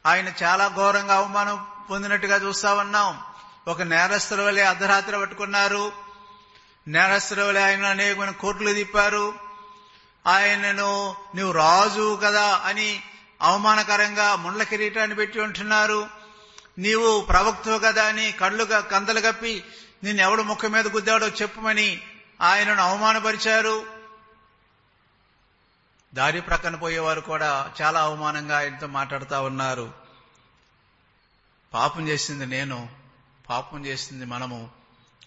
ఆయన 0.06 0.32
చాలా 0.44 0.68
ఘోరంగా 0.68 1.16
అవమానం 1.16 1.66
పొందినట్టుగా 1.90 2.36
చూస్తా 2.36 2.74
ఉన్నాం 2.74 3.20
ఒక 3.68 3.82
నేరస్తుల 3.82 4.42
వలె 4.42 4.62
అర్ధరాత్రి 4.62 5.20
పట్టుకున్నారు. 5.20 5.92
నేరస్తుల 6.88 7.44
వలె 7.44 7.62
ఆయన 7.62 7.86
అనేకమైన 7.86 8.30
కోర్టులు 8.30 8.74
తిప్పారు. 8.74 9.34
ఆయనను 10.28 11.16
నువ్వు 11.36 11.52
రాజు 11.52 12.20
కదా 12.24 12.62
అని 12.66 13.04
అవమానకరంగా 13.42 14.36
ముండ్ల 14.36 14.64
కిరీటాన్ని 14.64 15.16
పెట్టి 15.16 15.40
ఉంటున్నారు. 15.40 16.08
నీవు 16.78 17.22
ప్రవక్తవు 17.22 17.80
కదా 17.80 18.04
అని 18.04 18.32
కళ్ళు 18.32 18.64
కందలు 18.64 19.20
కప్పి 19.20 19.64
నిన్ను 20.04 20.22
ఎవడు 20.22 20.42
ముఖం 20.42 20.72
మీద 20.72 20.88
గుద్దాడో 20.88 21.28
చెప్పమని 21.28 22.02
ఆయనను 22.42 22.82
అవమానపరిచారు. 22.82 23.86
దారి 26.14 26.42
ప్రక్కన 26.42 26.76
పోయేవారు 26.76 27.22
కూడా 27.22 27.74
చాలా 27.82 28.02
అవమానంగా 28.02 28.58
ఆయనతో 28.58 28.88
మాట్లాడుతూ 28.88 29.44
ఉన్నారు. 29.44 29.94
పాపం 31.74 32.08
చేసింది 32.08 32.46
నేను 32.46 32.90
పాపం 33.50 33.86
చేసింది 33.86 34.26
మనము 34.26 34.70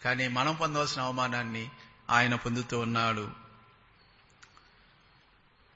కానీ 0.05 0.29
మనం 0.29 0.55
పొందవలసిన 0.55 1.03
అవమానాన్ని 1.03 1.71
ఆయన 2.11 2.35
పొందుతూ 2.35 2.79
ఉన్నాడు. 2.79 3.31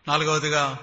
నాలుగవదిగా 0.09 0.79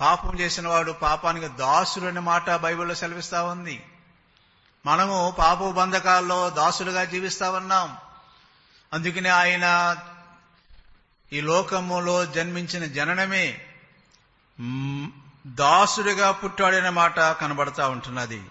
పాపం 0.00 0.40
చేసిన 0.40 0.68
వాడు 0.68 0.92
పాపానికి 0.92 1.48
దాసుడు 1.48 2.04
అనే 2.04 2.20
మాట 2.20 2.50
బైబిల్లో 2.50 2.94
సెలవిస్తా 2.94 3.42
ఉంది. 3.42 3.82
మనము 4.86 5.34
పాప 5.38 5.58
బంధకాల్లో 5.58 6.50
దాసులుగా 6.50 7.04
జీవిస్తా 7.04 7.50
ఉన్నాం 7.50 7.96
అందుకనే 8.92 9.28
ఆయన 9.28 9.96
ఈ 11.32 11.40
లోకములో 11.40 12.26
జన్మించిన 12.26 12.84
జననమే 12.84 13.66
దాసుడిగా 15.46 16.30
పుట్టాడనే 16.30 16.88
మాట 16.88 17.20
కనబడతా 17.20 17.88
ఉంటున్నది. 17.88 18.44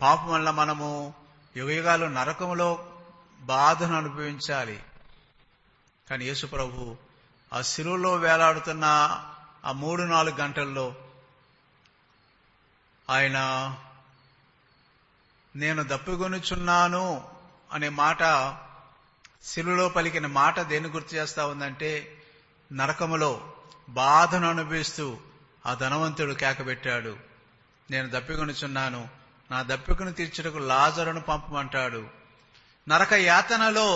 పాపం 0.00 0.28
వల్ల 0.28 0.50
మనము 0.50 1.14
యుగయుగాలు 1.56 2.06
నరకములో 2.06 2.88
బాధను 3.40 3.96
అనుభవించాలి. 3.96 4.82
కానీ 6.10 6.24
యేసు 6.24 6.46
ప్రభు 6.46 6.96
ఆ 7.52 7.60
శిలువలో 7.60 8.14
వేలాడుతున్న 8.14 8.84
ఆ 9.64 9.72
మూడు 9.72 10.02
నాలుగు 10.02 10.36
గంటల్లో 10.36 10.94
ఆయన 13.10 13.38
నేను 15.56 15.82
దప్పిగొనుచున్నాను 15.82 17.28
అనే 17.72 17.88
మాట 17.88 18.18
శిలులో 19.44 19.88
పలికిన 19.88 20.26
మాట 20.26 20.60
దేన్ని 20.60 20.90
గుర్తు 20.90 21.14
చేస్తా 21.14 21.46
ఉందంటే 21.46 22.22
నరకములో 22.72 23.54
బాధను 23.88 24.48
అనుభవిస్తూ 24.48 25.16
ఆ 25.66 25.74
ధనవంతుడు 25.74 26.32
కేకబెట్టాడు. 26.32 27.16
నేను 27.90 28.08
దప్పికొనుచున్నాను 28.08 29.08
నా 29.50 29.62
దప్పికను 29.62 30.12
తీర్చుటకు 30.12 30.58
లాజరును 30.58 31.20
పంపమంటాడు. 31.20 32.06
నరక 32.88 33.12
యాతనలో 33.12 33.88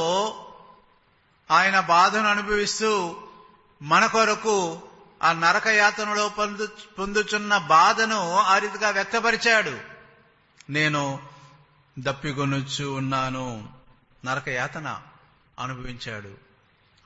ఆయన 1.50 1.80
బాధను 1.80 2.28
అనుభవిస్తూ 2.28 3.16
మన 3.82 4.06
కొరకు 4.06 4.82
ఆ 5.23 5.32
నరక 5.32 5.66
యాతనలో 5.66 6.28
పొందు 6.28 6.68
పొందుచున్న 6.99 7.59
బాధను 7.59 8.37
ఆ 8.38 8.59
రీతిగా 8.59 8.90
వ్యక్తపరిచాడు. 8.90 9.78
నేను 10.71 11.31
దప్పికొనుచు 11.99 12.84
ఉన్నాను. 12.84 13.68
నరక 14.25 14.49
యాతన 14.49 15.02
అనుభవించాడు. 15.58 16.34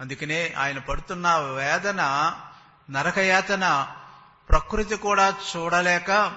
అందుకనే 0.01 0.55
ఆయన 0.59 0.79
పడుతున్న 0.79 1.37
వేదన 1.37 2.33
నరకయాతన 2.91 3.97
ప్రకృతి 4.49 4.97
కూడా 4.97 5.37
చూడలేక 5.57 6.37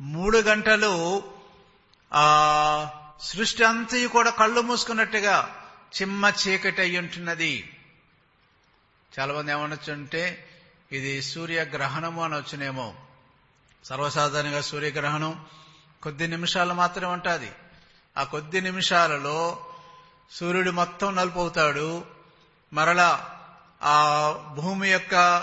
మూడు 0.00 0.38
గంటలు 0.38 1.22
ఆ 2.14 2.90
సృష్టి 3.20 3.64
అంతయు 3.64 4.08
కూడా 4.08 4.30
కళ్ళు 4.30 4.60
మూసుకున్నట్టుగా 4.60 5.64
చిమ్మ 6.00 6.32
చీకటి 6.48 6.80
అయి 6.80 6.98
ఉంటున్నది. 6.98 7.76
చాలా 9.18 9.34
మంది 9.34 9.52
ఏమనొచ్చుంటే 9.52 10.48
ఇది 10.92 11.22
సూర్యగ్రహణము 11.22 12.24
అనొచ్చునేమో 12.24 12.94
సర్వసాధారణంగా 13.84 14.60
సూర్యగ్రహణం 14.60 15.46
కొద్ది 16.02 16.26
నిమిషాలు 16.28 16.74
మాత్రమే 16.74 17.12
ఉంటుంది. 17.12 17.52
ఆ 18.16 18.22
కొద్ది 18.22 18.60
నిమిషాలలో 18.60 19.66
సూర్యుడు 20.30 20.70
మొత్తం 20.70 21.16
నలుపవుతాడు. 21.16 22.04
మరలా 22.72 23.40
ఆ 23.82 24.30
భూమి 24.54 24.92
యొక్క 24.92 25.38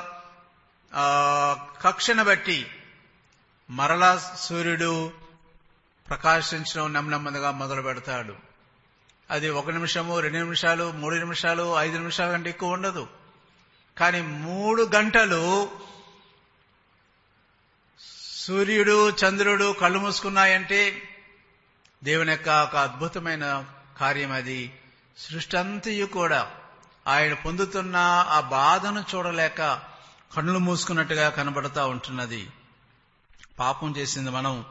కక్షను 1.82 2.24
బట్టి 2.24 2.68
మరలా 3.70 4.36
సూర్యుడు 4.40 5.12
ప్రకాశించడం 6.10 6.94
నెమ్మదిగా 6.94 7.52
మొదలు 7.52 7.82
పెడతాడు. 7.82 8.36
అది 9.30 9.50
ఒక 9.50 9.70
నిమిషము 9.70 10.20
రెండు 10.20 10.38
నిమిషాలు 10.38 10.92
మూడు 10.92 11.16
నిమిషాలు 11.16 11.76
ఐదు 11.78 11.98
నిమిషాల 11.98 12.32
కంటే 12.32 12.50
ఎక్కువ 12.50 12.70
ఉండదు. 12.70 13.08
కానీ 13.98 14.22
మూడు 14.22 14.90
గంటలు 14.96 15.70
సూర్యుడు 18.36 19.10
చంద్రుడు 19.10 19.74
కళ్ళు 19.74 20.00
మూసుకున్నాయంటే 20.00 21.09
దేవుని 22.04 22.32
యొక్క 22.32 22.50
ఒక 22.50 22.76
అద్భుతమైన 22.76 23.66
కార్యం 24.00 24.32
అది. 24.32 24.80
సృష్టి 25.18 25.58
అంతయు 25.58 26.06
కూడా 26.06 26.52
ఆయన 27.08 27.34
పొందుతున్న 27.34 27.96
ఆ 28.30 28.40
బాధను 28.40 29.04
చూడలేక 29.16 29.80
కన్నులు 30.36 30.60
మూసుకున్నట్టుగా 30.60 31.30
కనబడతా 31.30 31.86
ఉంటున్నది. 31.86 32.50
పాపం 33.60 33.98
చేసింది 33.98 34.30
మనం 34.30 34.66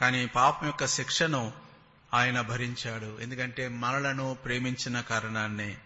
కానీ 0.00 0.26
పాపం 0.26 0.66
యొక్క 0.66 0.86
శిక్షను 0.86 1.52
ఆయన 2.14 2.40
భరించాడు. 2.40 3.18
ఎందుకంటే 3.20 3.68
మనలను 3.68 4.36
ప్రేమించిన 4.44 5.00
కారణాన్నే. 5.00 5.76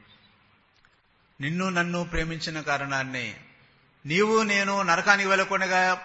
నిన్ను 1.41 1.71
నన్ను 1.71 2.05
ప్రేమించిన 2.05 2.61
కారణాన్ని. 2.61 3.37
నీవు 4.07 4.43
నేను 4.43 4.83
నరకానికి 4.83 5.29
వెళ్ళకుండా 5.29 5.99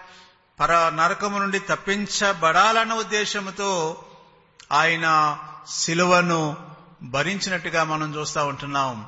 పర 0.59 0.89
నరకము 0.89 1.39
నుండి 1.39 1.59
తప్పించబడాలన్న 1.59 2.93
ఉద్దేశంతో 2.93 4.05
ఆయన 4.71 5.37
శిలువను 5.67 6.57
భరించినట్టుగా 7.03 7.83
మనం 7.83 8.15
చూస్తూ 8.15 8.47
ఉంటున్నాం. 8.47 9.07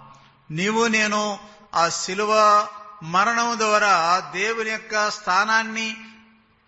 నీవు 0.51 0.87
నేను 0.87 1.39
ఆ 1.75 1.89
శిలువ 1.89 2.67
మరణం 3.03 3.59
ద్వారా 3.59 4.19
దేవుని 4.35 4.69
యొక్క 4.69 5.11
స్థానాన్ని 5.11 5.97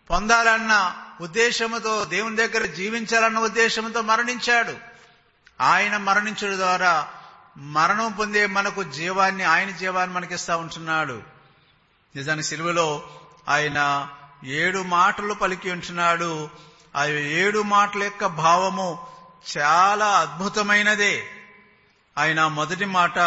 పొందాలన్న 0.10 0.96
ఉద్దేశముతో 1.22 2.06
దేవుని 2.06 2.36
దగ్గర 2.36 2.66
జీవించాలన్న 2.66 3.40
ఉద్దేశంతో 3.40 4.02
మరణించాడు. 4.02 4.74
ఆయన 5.62 5.98
మరణించడం 5.98 6.58
ద్వారా 6.58 7.08
మరణం 7.58 8.12
పొందే 8.12 8.46
మనకు 8.46 8.84
జీవాన్ని 8.84 9.44
ఆయన 9.44 9.70
జీవాన్ని 9.70 10.16
మనకిస్తా 10.16 10.58
ఉంటున్నాడు. 10.58 11.22
నిజానికి 12.16 12.48
సిలువలో 12.48 13.04
ఆయన 13.50 14.08
ఏడు 14.46 14.80
మాటలు 14.80 15.34
పలికి 15.34 15.72
ఉంటున్నాడు. 15.72 16.50
ఆ 16.96 17.06
ఏడు 17.06 17.62
మాటల 17.62 18.04
యొక్క 18.04 18.26
భావము 18.26 19.08
చాలా 19.58 20.06
అద్భుతమైనదే. 20.06 21.24
ఆయన 22.18 22.48
మొదటి 22.48 22.86
మాట 22.86 23.20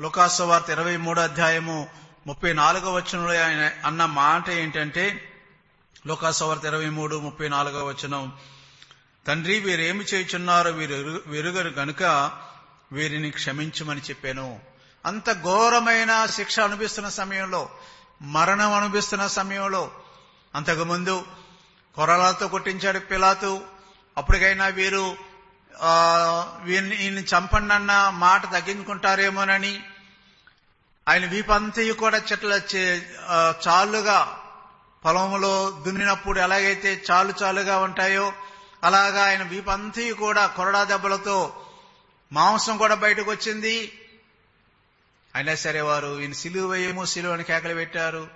లుకాసవార్త 0.00 0.70
ఇరవై 0.70 0.96
మూడో 0.96 1.22
అధ్యాయము 1.22 1.88
ముప్పై 2.26 2.52
నాలుగో 2.52 2.92
వచనంలో 2.92 3.44
ఆయన 3.44 3.70
అన్న 3.84 4.04
మాట 4.04 4.50
ఏంటంటే 4.50 5.34
లోకాసవార్త 6.06 6.64
ఇరవై 6.64 6.88
మూడు 6.88 7.20
ముప్పై 7.20 7.48
నాలుగో 7.48 7.84
వచనం 7.84 8.32
తండ్రి 9.26 9.60
వీరేమి 9.60 10.04
చేయుచున్నారో 10.04 10.70
వీరు 10.70 11.20
వెరుగరు 11.26 11.68
గనుక 11.68 12.02
వీరిని 12.92 13.30
క్షమించమని 13.30 14.00
చెప్పాను. 14.00 14.60
అంత 15.06 15.32
ఘోరమైన 15.32 16.26
శిక్ష 16.26 16.60
అనుభవిస్తున్న 16.60 17.08
సమయంలో 17.08 17.68
మరణం 18.22 18.72
అనుభవిస్తున్న 18.72 19.26
సమయంలో 19.26 19.90
అంతకుముందు 20.54 21.26
కొరలతో 21.98 22.48
కొట్టించాడు 22.48 22.98
పిలాతు. 22.98 23.60
అప్పటికైనా 24.18 24.66
వీరు 24.66 25.16
ఆ, 25.80 26.60
ఈయన్ని 26.68 27.22
చంపండి 27.22 27.74
అన్న 27.74 28.08
మాట 28.14 28.52
తగ్గించుకుంటారేమోనని. 28.52 29.82
ఆయన 31.08 31.26
వీపంతయు 31.26 31.92
కూడా 31.92 32.18
చెట్ల 32.18 32.60
చే- 32.74 33.00
చాలుగా 33.68 34.38
పొలంలో 35.04 35.82
దున్నినప్పుడు 35.86 36.40
ఎలాగైతే 36.40 37.02
చాలు 37.10 37.34
చాలుగా 37.42 37.78
ఉంటాయో 37.78 38.32
అలాగా 38.84 39.24
ఆయన 39.24 39.42
వీపంతయు 39.42 40.14
కూడా 40.14 40.46
కొరడా 40.46 40.84
దెబ్బలతో 40.84 41.66
మాంసం 42.32 42.76
కూడా 42.76 42.94
బయటకు 42.94 43.30
వచ్చింది 43.30 43.92
అయినా 45.34 45.54
సరే 45.54 45.80
వారు 45.80 46.20
ఈయన 46.20 46.32
సిలువ 46.32 46.70
వేయము 46.70 47.04
సిలువ 47.04 47.32
అని 47.32 47.44
కేకలు 47.44 47.74
పెట్టారు. 47.74 48.28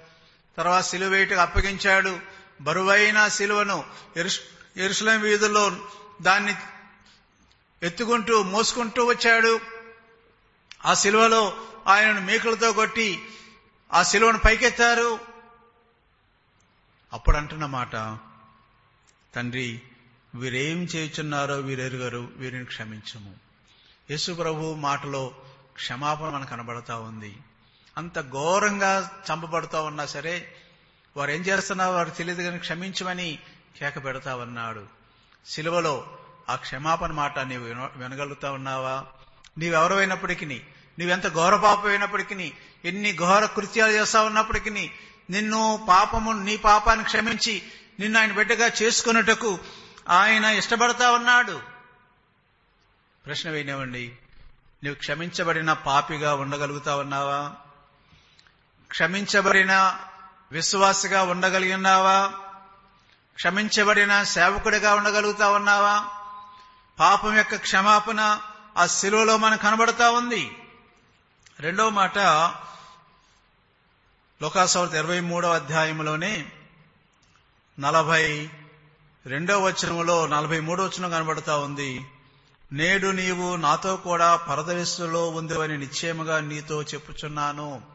తర్వాత 0.56 0.84
సిలువ 0.84 1.08
వేయటకు 1.08 1.40
అప్పగించాడు. 1.40 2.18
బరువైన 2.60 3.28
శిలువను 3.28 3.84
ఎరుసలం 4.76 5.20
వీధుల్లో 5.20 5.88
దాన్ని 6.22 6.54
ఎత్తుకుంటూ 7.82 8.42
మోసుకుంటూ 8.42 9.04
వచ్చాడు. 9.04 9.60
ఆ 10.84 10.94
సిలువలో 10.94 11.56
ఆయనను 11.86 12.20
మేకులతో 12.20 12.72
కొట్టి 12.72 13.24
ఆ 13.92 14.02
సిలువను 14.02 14.38
పైకెత్తారు. 14.38 15.18
అప్పుడు 17.12 17.36
అంటున్న 17.36 17.66
మాట 17.66 17.92
తండ్రి 19.34 19.82
వీరేం 20.34 20.84
చేయుచున్నారో 20.84 21.54
వీరెరుగరు 21.54 22.30
వీరిని 22.36 22.64
క్షమించము. 22.64 23.34
యేసు 24.10 24.32
ప్రభు 24.32 24.74
మాటలో 24.74 25.34
క్షమాపణ 25.74 26.28
మనకు 26.28 26.50
కనబడతా 26.50 26.96
ఉంది. 26.98 27.36
అంత 27.96 28.30
ఘోరంగా 28.30 29.22
చంపబడుతూ 29.30 29.82
ఉన్నా 29.84 30.06
సరే 30.06 30.54
వారు 31.16 31.30
ఏం 31.30 31.40
చేస్తున్నారో 31.40 31.92
వారు 31.92 32.10
తెలియదు 32.10 32.42
కానీ 32.42 32.58
క్షమించమని 32.58 33.38
కేక 33.80 34.04
పెడతా 34.04 34.36
ఉన్నాడు. 34.36 34.86
సిలువలో 35.46 36.18
ఆ 36.48 36.56
క్షమాపణ 36.56 37.12
మాట 37.12 37.38
నీవు 37.38 37.64
విన- 37.64 37.98
వినగలుగుతా 37.98 38.52
ఉన్నావా? 38.52 39.04
నీవెవరైనప్పటికీ 39.58 40.46
నీవెంత 40.98 41.28
ఘోర 41.28 41.56
పాపమైనప్పటికీ 41.56 42.52
ఎన్ని 42.84 43.16
ఘోర 43.16 43.44
కృత్యాలు 43.44 43.92
చేస్తా 43.92 44.22
ఉన్నప్పటికీ 44.22 44.90
నిన్ను 45.30 45.86
పాపము 45.88 46.32
నీ 46.32 46.56
పాపాన్ని 46.56 47.04
క్షమించి 47.04 47.62
నిన్ను 48.00 48.20
ఆయన 48.20 48.32
బిడ్డగా 48.32 48.70
చేసుకున్నటకు 48.82 49.58
ఆయన 50.08 50.44
ఇష్టపడతా 50.44 51.12
ఉన్నాడు. 51.12 51.60
ప్రశ్న 53.26 53.50
వేయనివ్వండి. 53.50 54.06
నువ్వు 54.84 54.94
క్షమించబడిన 54.94 55.72
పాపిగా 55.72 56.34
ఉండగలుగుతా 56.34 56.96
ఉన్నావా? 56.96 57.52
క్షమించబడిన 58.88 59.98
విశ్వాసిగా 60.52 61.22
ఉండగలిగినావా? 61.22 62.32
క్షమించబడిన 63.34 64.22
సేవకుడిగా 64.22 64.94
ఉండగలుగుతా 64.94 65.48
ఉన్నావా? 65.50 66.04
పాపం 67.00 67.36
యొక్క 67.36 67.56
క్షమాపణ 67.56 68.38
ఆ 68.76 68.86
శిలువలో 68.86 69.36
మనకు 69.36 69.62
కనబడతా 69.62 70.10
ఉంది. 70.10 70.56
రెండవ 71.60 71.88
మాట 71.88 72.18
లోకాసవర్త 74.42 74.94
ఇరవై 74.94 75.20
మూడవ 75.20 75.54
అధ్యాయంలోనే 75.54 76.52
నలభై 77.80 78.50
రెండవ 79.26 79.66
వచనంలో 79.66 80.26
నలభై 80.26 80.60
మూడో 80.60 80.84
వచనం 80.84 81.10
కనబడతా 81.10 81.56
ఉంది. 81.56 82.06
నేడు 82.72 83.08
నీవు 83.08 83.56
నాతో 83.56 83.96
కూడా 83.96 84.36
పరదరిస్సులో 84.36 85.28
ఉందివని 85.28 85.78
నిశ్చయముగా 85.78 86.40
నీతో 86.40 86.82
చెప్పుచున్నాను. 86.82 87.91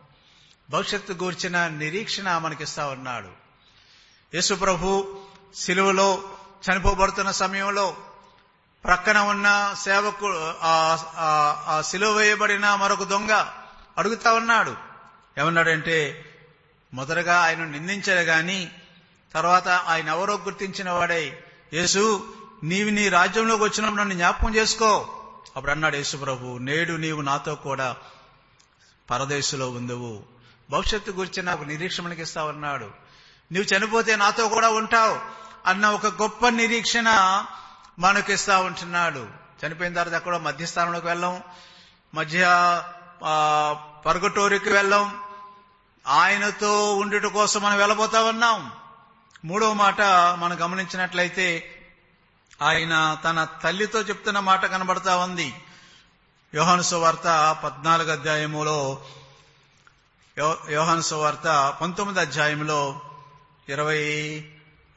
భవిష్యత్తు 0.69 1.13
గూర్చిన 1.13 1.67
నిరీక్షణ 1.67 2.37
మనకిస్తా 2.37 2.87
ఉన్నాడు. 2.87 3.29
యేసు 4.33 4.53
ప్రభు 4.53 4.87
సిలువలో 5.55 6.23
చనిపోబడుతున్న 6.65 7.31
సమయంలో 7.31 7.97
ప్రక్కన 8.83 9.17
ఉన్న 9.33 9.47
సేవకు 9.83 10.27
ఆ 10.61 11.81
సిలువ 11.85 12.11
వేయబడిన 12.11 12.75
మరొక 12.75 13.03
దొంగ 13.03 13.33
అడుగుతా 13.97 14.33
ఉన్నాడు. 14.33 14.73
ఏమన్నాడంటే 15.37 15.97
మొదటగా 16.93 17.35
ఆయన 17.39 17.63
నిందించారు 17.65 18.23
గాని 18.31 18.59
తర్వాత 19.33 19.67
ఆయన 19.67 20.07
ఎవరో 20.09 20.35
గుర్తించిన 20.37 20.89
వాడే 20.89 21.43
యేసు 21.73 22.03
నీవు 22.63 22.89
నీ 22.89 23.09
రాజ్యంలోకి 23.09 23.63
వచ్చినప్పుడు 23.63 24.01
నన్ను 24.01 24.15
జ్ఞాపకం 24.15 24.55
చేసుకో. 24.55 24.91
అప్పుడు 25.55 25.71
అన్నాడు 25.71 25.95
యేసు 25.95 26.17
ప్రభు 26.17 26.57
నేడు 26.57 26.93
నీవు 26.93 27.21
నాతో 27.21 27.55
కూడా 27.55 27.95
పరదేశంలో 29.11 29.69
ఉందవు. 29.69 30.36
భవిష్యత్తు 30.69 31.11
గురించి 31.11 31.43
నాకు 31.43 31.63
నిరీక్షణకి 31.63 32.21
ఇస్తావన్నాడు 32.21 32.85
నువ్వు 33.53 33.77
చనిపోతే 33.77 34.15
నాతో 34.15 34.47
కూడా 34.47 34.69
ఉంటావు 34.69 35.19
అన్న 35.65 35.89
ఒక 35.89 36.05
గొప్ప 36.05 36.47
నిరీక్షణ 36.49 37.09
మనకు 37.99 38.31
ఇస్తా 38.31 38.59
ఉంటున్నాడు 38.59 39.27
చనిపోయిన 39.63 39.93
తర్వాత 39.93 40.13
ఎక్కడో 40.13 40.37
మధ్యస్థానంలోకి 40.39 41.07
వెళ్ళాం. 41.07 41.41
మధ్య 42.13 42.43
పర్గటోరికి 44.05 44.69
వెళ్ళాం. 44.69 45.19
ఆయనతో 46.07 46.95
ఉండుట 46.95 47.25
కోసం 47.25 47.61
మనం 47.61 47.77
వెళ్ళబోతా 47.77 48.21
ఉన్నాం 48.21 48.71
మూడవ 49.45 49.73
మాట 49.73 50.01
మనం 50.39 50.57
గమనించినట్లయితే 50.61 51.47
ఆయన 52.61 53.17
తన 53.23 53.47
తల్లితో 53.63 53.99
చెప్తున్న 54.01 54.39
మాట 54.39 54.65
కనబడతా 54.65 55.17
ఉంది. 55.17 55.53
యోహాను 56.55 56.81
సువార్త 56.81 57.57
పద్నాలుగు 57.63 58.11
అధ్యాయములో 58.11 59.05
యోహాను 60.69 61.15
వార్త 61.15 61.77
పంతొమ్మిది 61.81 62.19
అధ్యాయంలో 62.19 63.01
ఇరవై 63.69 63.99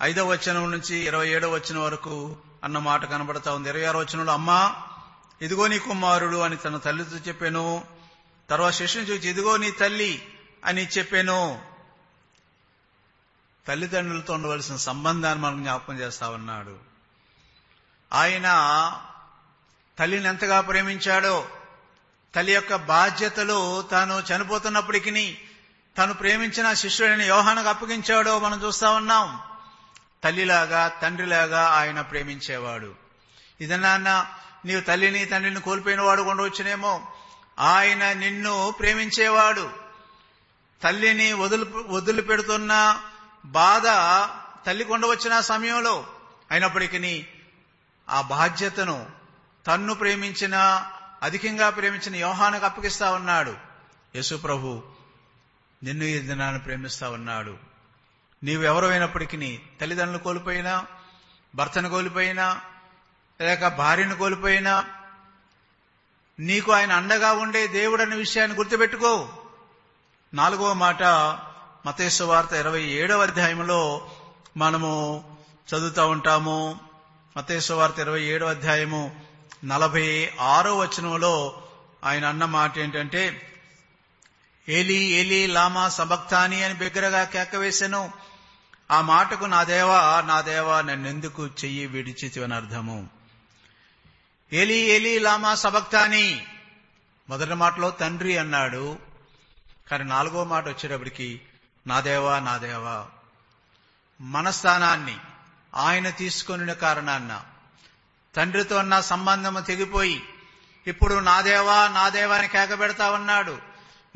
ఐదవ 0.03 0.29
వచనం 0.29 0.70
నుంచి 0.70 0.96
ఇరవై 0.96 1.29
ఏడవ 1.29 1.50
వచనం 1.50 1.83
వరకు 1.83 2.37
అన్న 2.64 2.79
మాట 2.79 3.05
కనబడతా 3.05 3.55
ఉంది. 3.55 3.68
ఇరవై 3.68 3.85
ఆరో 3.85 4.00
వచనంలో 4.00 4.33
అమ్మా 4.33 4.76
ఇదిగో 5.42 5.66
నీ 5.66 5.79
కుమారుడు 5.79 6.37
అని 6.37 6.57
తన 6.57 6.76
తల్లితో 6.76 7.16
చెప్పాను. 7.16 7.85
తర్వాత 8.50 8.72
శిష్యుని 8.72 9.09
చూచి 9.09 9.29
ఇదిగో 9.29 9.57
నీ 9.57 9.70
తల్లి 9.70 10.22
అని 10.64 10.88
చెప్పాను. 10.98 11.62
తల్లిదండ్రులతో 13.68 14.35
ఉండవలసిన 14.35 14.76
సంబంధాన్ని 14.76 15.44
మనం 15.44 15.62
జ్ఞాపకం 15.62 15.98
చేస్తా 15.98 16.29
ఉన్నాడు 16.29 16.76
ఆయన 18.12 18.48
తల్లిని 19.98 20.29
ఎంతగా 20.29 20.61
ప్రేమించాడో 20.61 21.46
తల్లి 22.34 22.52
యొక్క 22.52 22.74
బాధ్యతలు 22.74 23.82
తాను 23.82 24.22
చనిపోతున్నప్పటికీ 24.32 25.38
తను 25.98 26.14
ప్రేమించిన 26.14 26.72
శిష్యుడిని 26.72 27.26
యోహానికి 27.26 27.68
అప్పగించాడో 27.68 28.38
మనం 28.38 28.62
చూస్తా 28.64 28.90
ఉన్నాం. 28.90 29.40
తల్లిలాగా 30.24 30.88
తండ్రిలాగా 30.88 31.66
ఆయన 31.66 32.00
ప్రేమించేవాడు. 32.00 32.94
ఇదన్నా 33.60 34.26
నీవు 34.64 34.80
తల్లిని 34.80 35.24
తండ్రిని 35.24 35.60
కోల్పోయిన 35.60 36.00
వాడు 36.00 36.22
ఉండవచ్చునేమో 36.22 37.08
ఆయన 37.58 38.12
నిన్ను 38.12 38.74
ప్రేమించేవాడు. 38.78 39.70
తల్లిని 40.82 41.32
వదులు 41.32 41.66
వదిలి 41.88 42.22
పెడుతున్న 42.22 43.00
బాధ 43.44 43.82
తల్లి 44.66 44.84
కొండవచ్చిన 44.84 45.40
సమయంలో 45.40 46.06
అయినప్పటికీ 46.50 47.26
ఆ 48.10 48.20
బాధ్యతను 48.20 49.06
తన్ను 49.66 49.94
ప్రేమించిన 49.94 50.86
అధికంగా 51.22 51.70
ప్రేమించిన 51.70 52.16
యోహానకు 52.16 52.64
అప్పగిస్తా 52.64 53.12
ఉన్నాడు. 53.12 53.54
యేసు 54.16 54.35
ప్రభు 54.35 54.83
నిన్ను 55.83 56.04
ఈ 56.04 56.18
దినాన్ని 56.18 56.62
ప్రేమిస్తా 56.62 57.11
ఉన్నాడు. 57.11 57.56
నీవు 58.44 58.62
ఎవరైనప్పటికీ 58.62 59.61
తల్లిదండ్రులు 59.80 60.22
కోల్పోయినా 60.22 60.87
భర్తను 61.54 61.90
కోల్పోయినా 61.90 62.61
లేక 63.40 63.66
భార్యను 63.68 64.16
కోల్పోయినా 64.16 64.85
నీకు 66.40 66.72
ఆయన 66.72 66.92
అండగా 66.92 67.33
ఉండే 67.33 67.66
దేవుడు 67.66 68.02
అనే 68.02 68.16
విషయాన్ని 68.16 68.56
గుర్తుపెట్టుకో. 68.56 69.28
నాలుగవ 70.35 70.72
మాట 70.72 71.02
మతేశ్వ 71.87 72.24
వార్త 72.24 72.52
ఇరవై 72.52 72.83
ఏడవ 72.83 73.22
అధ్యాయంలో 73.22 74.11
మనము 74.56 75.24
చదువుతూ 75.68 76.09
ఉంటాము. 76.09 76.80
మతేశ్వ 77.37 77.74
వార్త 77.74 77.98
ఇరవై 77.98 78.22
ఏడవ 78.22 78.50
అధ్యాయము 78.50 79.29
నలభై 79.64 80.33
ఆరో 80.40 80.79
వచనంలో 80.79 81.62
ఆయన 82.05 82.25
అన్న 82.25 82.44
మాట 82.44 82.79
ఏంటంటే 82.79 83.53
ఏలి 84.68 84.94
ఏలి 84.94 85.46
లామా 85.46 85.88
సబక్తాని 85.88 86.64
అని 86.64 86.75
బిగ్గరగా 86.75 87.25
కేకవేశాను 87.25 88.12
ఆ 88.90 89.01
మాటకు 89.01 89.44
నా 89.44 89.64
దేవా 89.64 90.25
నా 90.27 90.40
దేవా 90.40 90.81
నన్నెందుకు 90.81 91.46
చెయ్యి 91.46 91.87
విడిచితివని 91.87 92.55
అర్థము. 92.55 93.09
ఏలి 94.53 94.75
ఏలి 94.75 95.18
లామా 95.18 95.55
సబక్తాని 95.55 96.46
మొదటి 97.29 97.55
మాటలో 97.55 97.90
తండ్రి 97.90 98.38
అన్నాడు. 98.38 98.99
కానీ 99.90 100.05
నాలుగో 100.05 100.44
మాట 100.44 100.68
వచ్చేటప్పటికి 100.68 101.40
నా 101.87 102.01
దేవా 102.01 102.38
నా 102.38 102.57
దేవా 102.57 103.07
మన 104.20 104.51
స్థానాన్ని 104.51 105.16
ఆయన 105.75 106.11
తీసుకొనిన 106.11 106.73
కారణాన్న 106.73 107.44
తండ్రితో 108.34 108.78
ఉన్న 108.78 109.00
సంబంధము 109.00 109.60
తెగిపోయి 109.60 110.22
ఇప్పుడు 110.86 111.14
నా 111.14 111.40
దేవా 111.40 111.88
నా 111.88 112.08
దేవా 112.08 112.36
అని 112.36 112.48
కేకబెడతా 112.48 113.10
ఉన్నాడు. 113.10 113.58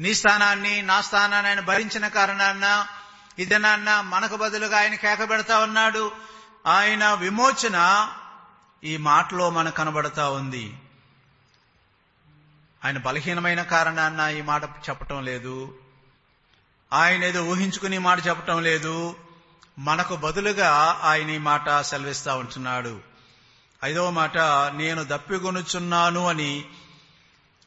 నీ 0.00 0.14
స్థానాన్ని 0.14 0.82
నా 0.82 1.00
స్థానాన్ని 1.00 1.48
ఆయన 1.48 1.60
భరించిన 1.60 2.08
కారణాన్న 2.08 2.86
ఇదనాన్న 3.38 4.00
మనకు 4.00 4.36
బదులుగా 4.36 4.78
ఆయన 4.78 4.94
కేకబెడతా 4.94 5.58
ఉన్నాడు. 5.58 6.12
ఆయన 6.66 7.12
విమోచన 7.12 8.08
ఈ 8.84 8.96
మాటలో 8.96 9.50
మనకు 9.50 9.76
కనబడతా 9.76 10.30
ఉంది. 10.30 10.78
ఆయన 12.84 12.98
బలహీనమైన 12.98 13.62
కారణాన్న 13.62 14.20
ఈ 14.20 14.42
మాట 14.42 14.64
చెప్పటం 14.64 15.24
లేదు. 15.24 15.78
ఆయన 16.92 17.24
ఏదో 17.24 17.44
ఊహించుకుని 17.44 17.98
మాట 17.98 18.26
చెప్పటం 18.26 18.62
లేదు. 18.62 19.16
మనకు 19.78 20.16
బదులుగా 20.16 21.00
ఆయన 21.02 21.30
ఈ 21.30 21.38
మాట 21.38 21.80
సెలవిస్తా 21.80 22.36
ఉంటున్నాడు. 22.36 23.13
ఐదవ 23.84 24.10
మాట 24.10 24.38
నేను 24.72 25.04
దప్పిగొనుచున్నాను 25.04 26.26
అని 26.26 26.64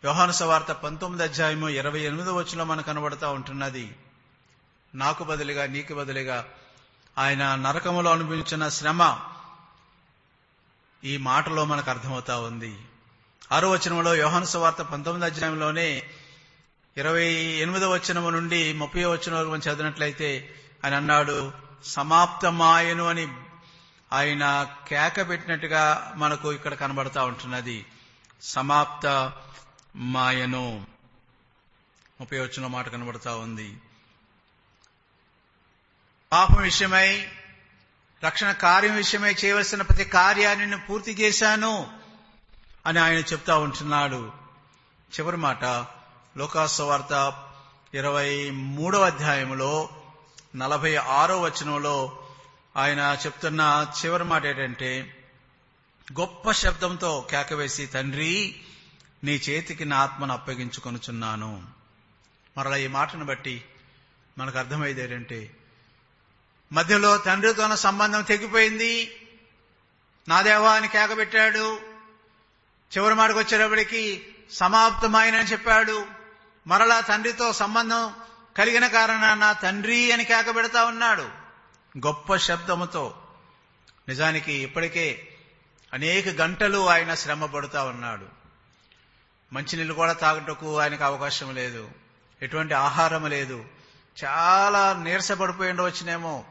యోహాను 0.06 0.32
సవార్త 0.32 0.72
పంతొమ్మిది 0.72 1.24
అధ్యాయము 1.24 1.70
ఇరవై 1.70 2.00
ఎనిమిదో 2.00 2.36
వచ్చిన 2.36 2.64
మనకు 2.64 2.86
కనబడతా 2.86 3.30
ఉంటున్నది. 3.30 3.96
నాకు 4.96 5.24
బదులుగా 5.24 5.66
నీకు 5.66 5.94
బదులుగా 5.94 6.46
ఆయన 7.18 7.56
నరకములో 7.56 8.12
అనుభవించిన 8.12 8.70
శ్రమ 8.70 9.20
ఈ 11.04 11.18
మాటలో 11.18 11.66
మనకు 11.66 11.90
అర్థమవుతా 11.90 12.40
ఉంది. 12.40 12.78
ఆరో 13.52 13.70
వచనంలో 13.70 14.16
యోహాను 14.16 14.46
సవార్త 14.46 14.82
పంతొమ్మిది 14.82 15.34
అధ్యాయంలోనే 15.34 16.04
ఇరవై 16.98 17.26
ఎనిమిదో 17.34 17.90
వచనము 17.90 18.30
నుండి 18.30 18.74
ముప్పై 18.74 19.04
వచనం 19.04 19.38
వరకు 19.38 19.50
మనం 19.50 19.60
చదివినట్లయితే 19.60 20.56
ఆయన 20.86 20.94
అన్నాడు 20.94 21.52
సమాప్తమాయను 21.84 23.08
అని 23.08 23.28
ఆయన 24.14 24.68
కేక 24.88 25.30
పెట్టినట్టుగా 25.30 26.14
మనకు 26.16 26.54
ఇక్కడ 26.54 26.74
కనబడతా 26.74 27.26
ఉంటున్నది. 27.26 27.86
సమాప్త 28.42 29.34
మాయను. 29.96 30.86
ముప్పై 32.20 32.40
వచ్చిన 32.40 32.68
మాట 32.68 32.90
కనబడతా 32.90 33.36
ఉంది. 33.36 33.78
పాపం 36.32 36.62
విషయమై 36.62 37.28
రక్షణ 38.24 38.52
కార్యం 38.52 38.96
విషయమై 38.96 39.36
చేయవలసిన 39.46 39.82
ప్రతి 39.82 40.06
కార్యాన్ని 40.06 40.66
నేను 40.66 40.88
పూర్తి 40.88 41.12
చేశాను 41.12 41.88
అని 42.86 43.00
ఆయన 43.00 43.18
చెప్తా 43.18 43.58
ఉంటున్నాడు. 43.58 44.32
చివరి 45.20 45.38
మాట 45.38 45.66
లోకాస్వార్త 46.38 47.44
ఇరవై 47.94 48.52
మూడవ 48.52 49.06
అధ్యాయంలో 49.06 49.90
నలభై 50.56 50.96
ఆరో 50.96 51.42
వచనంలో 51.42 52.27
ఆయన 52.78 53.18
చెప్తున్న 53.26 53.88
చివరి 54.06 54.24
మాట 54.24 54.46
ఏంటంటే 54.46 55.24
గొప్ప 56.20 56.52
శబ్దంతో 56.52 57.28
కేకవేసి 57.32 57.86
తండ్రి 57.86 58.62
నీ 59.24 59.32
చేతికి 59.32 59.86
నా 59.86 59.98
ఆత్మను 59.98 60.34
అప్పగించుకొనుచున్నాను. 60.34 61.66
మరలా 62.58 62.78
ఈ 62.78 62.88
మాటను 62.88 63.26
బట్టి 63.26 63.66
మనకు 64.38 64.58
అర్థమయ్యేది 64.58 65.04
ఏంటంటే 65.04 65.56
మధ్యలో 66.74 67.18
తండ్రితో 67.18 67.64
ఉన్న 67.64 67.76
సంబంధం 67.76 68.22
తెగిపోయింది. 68.22 69.22
నా 70.28 70.42
దేవా 70.42 70.74
అని 70.74 70.88
కేకబెట్టాడు. 70.88 71.80
చివరి 72.98 73.16
మాటకు 73.16 73.40
వచ్చేటప్పటికి 73.40 74.28
సమాప్తమైనని 74.52 75.48
చెప్పాడు. 75.48 76.06
మరలా 76.68 77.00
తండ్రితో 77.00 77.54
సంబంధం 77.54 78.14
కలిగిన 78.58 78.88
కారణాన 78.88 79.52
తండ్రి 79.52 80.12
అని 80.12 80.26
కేకబెడతా 80.26 80.86
ఉన్నాడు. 80.86 81.47
గొప్ప 82.06 82.36
శబ్దముతో 82.36 83.16
నిజానికి 84.08 84.54
ఇప్పటికే 84.54 85.38
అనేక 85.94 86.28
గంటలు 86.28 86.90
ఆయన 86.90 87.14
శ్రమ 87.14 87.46
పడుతూ 87.46 87.86
ఉన్నాడు. 87.86 88.26
మంచినీళ్ళు 89.54 89.94
కూడా 89.94 90.14
తాగుటకు 90.14 90.80
ఆయనకు 90.80 91.04
అవకాశం 91.04 91.56
లేదు. 91.56 91.92
ఎటువంటి 92.42 92.74
ఆహారం 92.74 93.30
లేదు. 93.30 93.66
చాలా 94.26 94.94
నీరసపడిపోయి 94.94 95.70
ఉండవచ్చునేమో. 95.70 96.46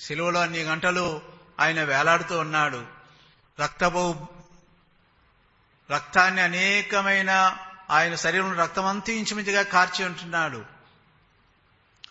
సిలువలో 0.00 0.40
అన్ని 0.40 0.62
గంటలు 0.62 1.20
ఆయన 1.60 1.82
వేలాడుతూ 1.82 2.38
ఉన్నాడు. 2.38 2.86
రక్తపు 3.62 4.26
రక్తాన్ని 5.90 6.42
అనేకమైన 6.42 7.56
ఆయన 7.90 8.14
శరీరం 8.14 8.58
రక్తమంతా 8.58 9.12
ఇంచుమించుగా 9.12 9.62
కార్చి 9.62 10.04
ఉంటున్నాడు. 10.04 10.77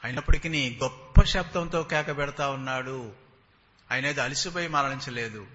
అయినప్పటికీ 0.03 0.79
గొప్ప 0.83 1.23
శబ్దంతో 1.23 1.83
కేక 1.83 2.17
పెడతా 2.17 2.49
ఉన్నాడు. 2.49 3.11
ఆయన 3.91 4.05
ఏదో 4.05 4.23
అలసిపోయి 4.23 4.67
మరణించలేదు. 4.67 5.47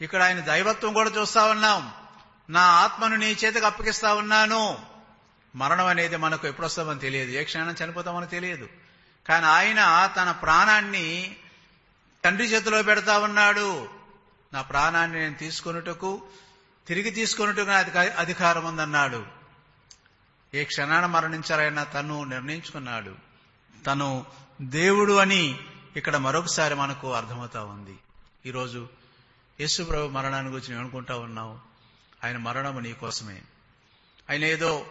ఇక్కడ 0.00 0.22
ఆయన 0.22 0.40
దైవత్వం 0.40 0.92
కూడా 0.92 1.10
చూస్తా 1.10 1.44
ఉన్నాం. 1.44 1.92
నా 2.50 2.60
ఆత్మను 2.60 3.16
నీ 3.16 3.36
చేతికి 3.44 3.66
అప్పగిస్తా 3.66 4.14
ఉన్నాను. 4.14 4.78
మరణం 5.56 5.86
అనేది 5.86 6.16
మనకు 6.16 6.46
ఎప్పుడు 6.46 6.66
వస్తామని 6.66 7.00
తెలియదు. 7.00 7.30
ఏ 7.30 7.44
క్షణం 7.44 7.74
చనిపోతామని 7.84 8.26
తెలియదు. 8.26 8.68
కానీ 9.28 9.46
ఆయన 9.46 10.12
తన 10.16 10.30
ప్రాణాన్ని 10.30 11.36
తండ్రి 12.24 12.46
చేతిలో 12.46 12.82
పెడతా 12.82 13.18
ఉన్నాడు. 13.18 13.88
నా 14.52 14.62
ప్రాణాన్ని 14.62 15.20
నేను 15.20 15.34
తీసుకొనుటకు 15.34 16.22
తిరిగి 16.86 17.10
తీసుకొనుటకు 17.10 17.64
నా 17.64 17.76
అధికారం 18.18 18.64
ఉందన్నాడు. 18.64 19.26
ఏ 20.54 20.64
క్షణాన 20.64 21.06
మరణించారైనా 21.06 21.84
తను 21.84 22.24
నిర్ణయించుకున్నాడు. 22.24 23.31
తను 23.86 24.26
దేవుడు 24.60 25.12
అని 25.12 25.58
ఇక్కడ 25.96 26.16
మరొకసారి 26.16 26.74
మనకు 26.74 27.12
అర్థమవుతా 27.12 27.64
ఉంది. 27.64 27.98
ఈరోజు 28.46 28.88
యేసు 29.60 29.82
ప్రభు 29.82 30.08
మరణాన్ని 30.08 30.52
గురించి 30.52 30.68
నేను 30.68 30.80
అనుకుంటా 30.80 31.16
ఉన్నావు? 31.16 31.58
ఆయన 32.24 32.36
మరణము 32.36 32.80
నీ 32.80 32.92
కోసమే. 32.92 33.42
ఆయన 34.30 34.44
ఏదో 34.44 34.86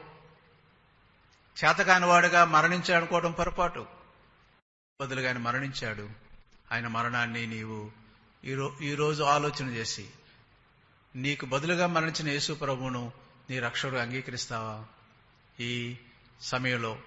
చేతకానివాడుగా 1.66 2.46
మరణించాడు 2.46 2.98
అనుకోవడం 2.98 3.32
పొరపాటు. 3.32 3.86
బదులుగా 5.02 5.28
ఆయన 5.28 5.38
మరణించాడు. 5.38 6.10
ఆయన 6.72 6.88
మరణాన్ని 6.88 7.48
నీవు 7.48 7.92
ఈరో 8.46 8.76
ఈరోజు 8.82 9.24
ఆలోచన 9.24 9.70
చేసి 9.70 10.10
నీకు 11.16 11.46
బదులుగా 11.46 11.88
మరణించిన 11.88 12.28
యేసు 12.28 12.54
ప్రభువును 12.54 13.12
నీ 13.50 13.60
రక్షకుడు 13.60 13.98
అంగీకరిస్తావా? 13.98 14.86
ఈ 15.60 15.98
సమయంలో 16.42 16.98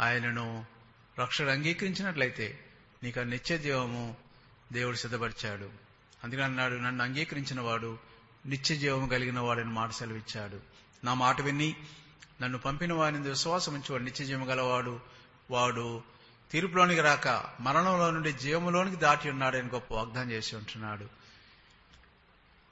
ఆయనను 0.00 0.79
రక్షకుడు 1.20 1.50
అంగీకరించినట్లయితే 1.50 2.64
నీకు 3.02 3.20
ఆ 3.20 3.22
నిత్య 3.22 3.58
జీవము 3.58 4.16
దేవుడు 4.72 4.96
సిద్ధపరిచాడు. 4.96 5.70
అందుకని 6.24 6.44
అన్నాడు 6.44 6.74
నన్ను 6.74 7.04
అంగీకరించిన 7.04 7.60
వాడు 7.60 7.98
నిత్య 8.46 8.76
జీవము 8.76 9.08
కలిగిన 9.08 9.38
వాడని 9.38 9.70
మాట 9.70 9.90
సెలవిచ్చాడు. 9.90 10.60
నా 11.04 11.14
మాట 11.14 11.40
విని 11.40 11.76
నన్ను 12.42 12.58
పంపిన 12.58 12.92
వారిని 12.92 13.28
విశ్వాసం 13.28 13.74
ఉంచేవాడు 13.74 14.02
నిత్య 14.02 14.24
జీవము 14.24 14.44
గలవాడు 14.44 15.00
వాడు 15.50 16.02
తీర్పులోనికి 16.50 17.00
రాక 17.00 17.44
మరణంలో 17.60 18.10
నుండి 18.10 18.32
జీవములోనికి 18.32 18.96
దాటి 18.96 19.30
ఉన్నాడని 19.30 19.68
గొప్ప 19.68 19.94
వాగ్దానం 19.94 20.30
చేసి 20.30 20.56
ఉంటున్నాడు. 20.56 21.04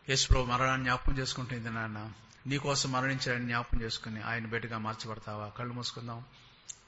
యేసుప్రభు 0.08 0.44
మరణాన్ని 0.44 0.84
జ్ఞాపకం 0.84 1.18
చేసుకుంటుంది 1.18 1.70
నాన్న. 1.70 2.12
నీకోసం 2.46 2.92
మరణించాడని 2.92 3.44
జ్ఞాపకం 3.44 3.82
చేసుకుని 3.82 4.22
ఆయన 4.22 4.46
బిడ్డగా 4.46 4.78
మార్చబడతావా? 4.78 5.48
కళ్ళు 5.48 5.74
మూసుకుందాం. 5.74 6.24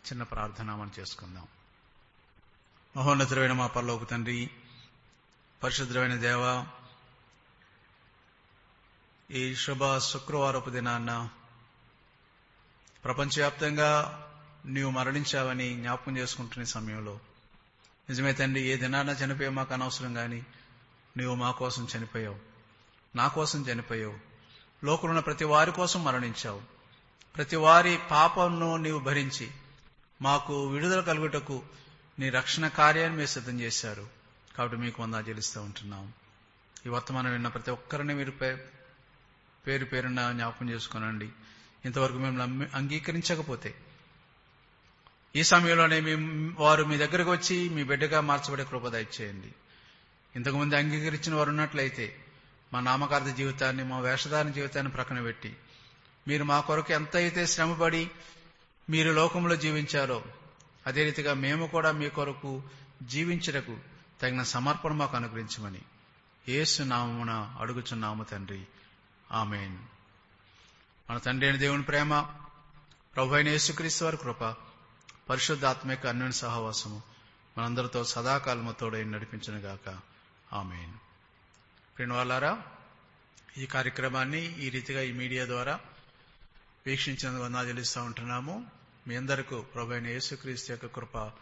చిన్న 0.04 0.22
ప్రార్థన 0.22 0.74
మనం 0.74 0.92
చేసుకుందాం. 0.98 1.46
మహోన్నతమైన 2.96 3.52
మా 3.52 3.66
పరలోక 3.66 4.10
తండ్రి 4.10 4.50
పరిశుద్ధమైన 5.62 6.16
దేవ 6.16 6.66
ఈ 9.30 9.54
శుభ 9.54 9.98
శుక్రవారపు 9.98 10.70
దినాన్న 10.70 11.28
ప్రపంచవ్యాప్తంగా 13.04 13.90
నీవు 14.66 14.90
మరణించావని 14.90 15.74
జ్ఞాపకం 15.74 16.16
చేసుకుంటున్న 16.16 16.64
సమయంలో 16.64 17.20
నిజమే 18.08 18.32
తండ్రి 18.32 18.62
ఏ 18.62 18.76
దినాన్న 18.76 19.10
చనిపోయావు 19.10 19.54
మాకు 19.54 19.74
అనవసరం 19.74 20.16
గాని 20.16 20.42
నీవు 21.16 21.34
మా 21.34 21.50
కోసం 21.50 21.88
చనిపోయావు 21.96 22.38
నా 23.16 23.28
కోసం 23.28 23.62
చనిపోయావు 23.62 24.18
లోకంలో 24.84 25.20
ప్రతి 25.20 25.44
వారి 25.44 25.72
కోసం 25.72 26.04
మరణించావు 26.04 26.60
ప్రతి 27.36 27.56
వారి 27.56 27.98
పాపంను 28.10 28.76
నీవు 28.76 28.98
భరించి 28.98 29.50
మాకు 30.22 30.66
విడుదల 30.66 31.00
కలుగుటకు 31.00 31.62
నీ 32.18 32.30
రక్షణ 32.30 32.68
కార్యాన్ని 32.68 33.16
మీరు 33.16 33.28
సిద్ధం 33.28 33.60
చేశారు. 33.60 34.08
కాబట్టి 34.58 34.76
మీకు 34.76 35.02
వంద 35.02 35.14
చెల్లిస్తూ 35.14 35.62
ఉంటున్నాం. 35.62 36.12
ఈ 36.86 36.88
వర్తమానం 36.88 37.32
విన్న 37.32 37.48
ప్రతి 37.48 37.70
ఒక్కరిని 37.70 38.14
మీరు 38.14 38.30
పే- 38.30 38.56
పేరు 39.66 39.84
పేరున 39.84 40.32
జ్ఞాపకం 40.32 40.70
చేసుకోనండి. 40.70 41.28
ఇంతవరకు 41.84 42.16
మేము 42.16 42.66
అంగీకరించకపోతే 42.74 43.74
ఈ 45.36 45.42
సమయంలోనే 45.42 46.00
మేము 46.00 46.54
వారు 46.58 46.84
మీ 46.84 46.96
దగ్గరకు 46.96 47.32
వచ్చి 47.32 47.68
మీ 47.68 47.84
బిడ్డగా 47.84 48.20
మార్చబడే 48.20 48.64
కృప 48.64 48.88
దయచేయండి. 48.88 49.54
ఇంతకుముందు 50.36 50.74
అంగీకరించిన 50.74 51.34
వారు 51.34 51.48
ఉన్నట్లయితే 51.48 52.24
మా 52.72 52.80
నామకార్థ 52.80 53.26
జీవితాన్ని 53.26 53.84
మా 53.84 53.98
వేషధారణ 53.98 54.48
జీవితాన్ని 54.48 54.92
ప్రక్కన 54.92 55.22
పెట్టి 55.22 55.56
మీరు 56.28 56.44
మా 56.44 56.60
కొరకు 56.60 56.92
ఎంత 56.92 57.16
అయితే 57.16 57.46
శ్రమపడి 57.46 58.10
మీరు 58.90 59.10
లోకంలో 59.10 59.56
జీవించారో 59.56 60.24
అదే 60.86 61.04
రీతిగా 61.04 61.34
మేము 61.34 61.66
కూడా 61.66 61.92
మీ 61.92 62.08
కొరకు 62.08 62.62
జీవించటకు 63.02 63.78
తగిన 64.22 64.42
సమర్పణ 64.42 64.92
మాకు 64.92 65.16
అనుగ్రహించమని 65.16 65.80
ఏసు 66.48 66.82
నామమున 66.82 67.56
అడుగుచున్నాము 67.60 68.24
తండ్రి. 68.24 68.66
ఆమెన్. 69.32 69.78
మన 71.10 71.18
తండ్రి 71.18 71.46
అయిన 71.46 71.60
దేవుని 71.60 71.82
ప్రేమ 71.82 72.20
ప్రభు 73.14 73.34
అయిన 73.34 73.48
యేసుక్రీస్తు 73.48 74.04
వారి 74.04 74.16
కృప 74.16 74.44
పరిశుద్ధాత్మిక 75.28 76.06
అన్వన 76.06 76.30
సహవాసము 76.30 77.02
మనందరితో 77.58 78.04
సదాకాలము 78.04 78.72
తోడై 78.72 79.04
నడిపించనుగాక. 79.04 79.98
ఆమెన్. 80.52 80.92
ప్రియ 81.96 82.08
వాళ్ళారా 82.08 82.62
ఈ 83.58 83.66
కార్యక్రమాన్ని 83.66 84.60
ఈ 84.60 84.68
రీతిగా 84.68 85.02
ఈ 85.02 85.12
మీడియా 85.12 85.46
ద్వారా 85.46 85.80
వీక్షించినందుకు 86.86 87.44
వందా 87.44 87.62
చెల్లిస్తూ 87.62 88.02
ఉంటున్నాము. 88.02 88.79
మీ 89.08 89.16
అందరికీ 89.16 89.62
ప్రభు 89.62 89.92
అయిన 89.92 90.06
యేసుక్రీస్తు 90.06 90.72
యొక్క 90.72 90.86
కృప 90.86 91.32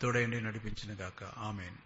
తోడైండి 0.00 0.40
నడిపించినగాక 0.40 1.24
ఆమెను. 1.24 1.85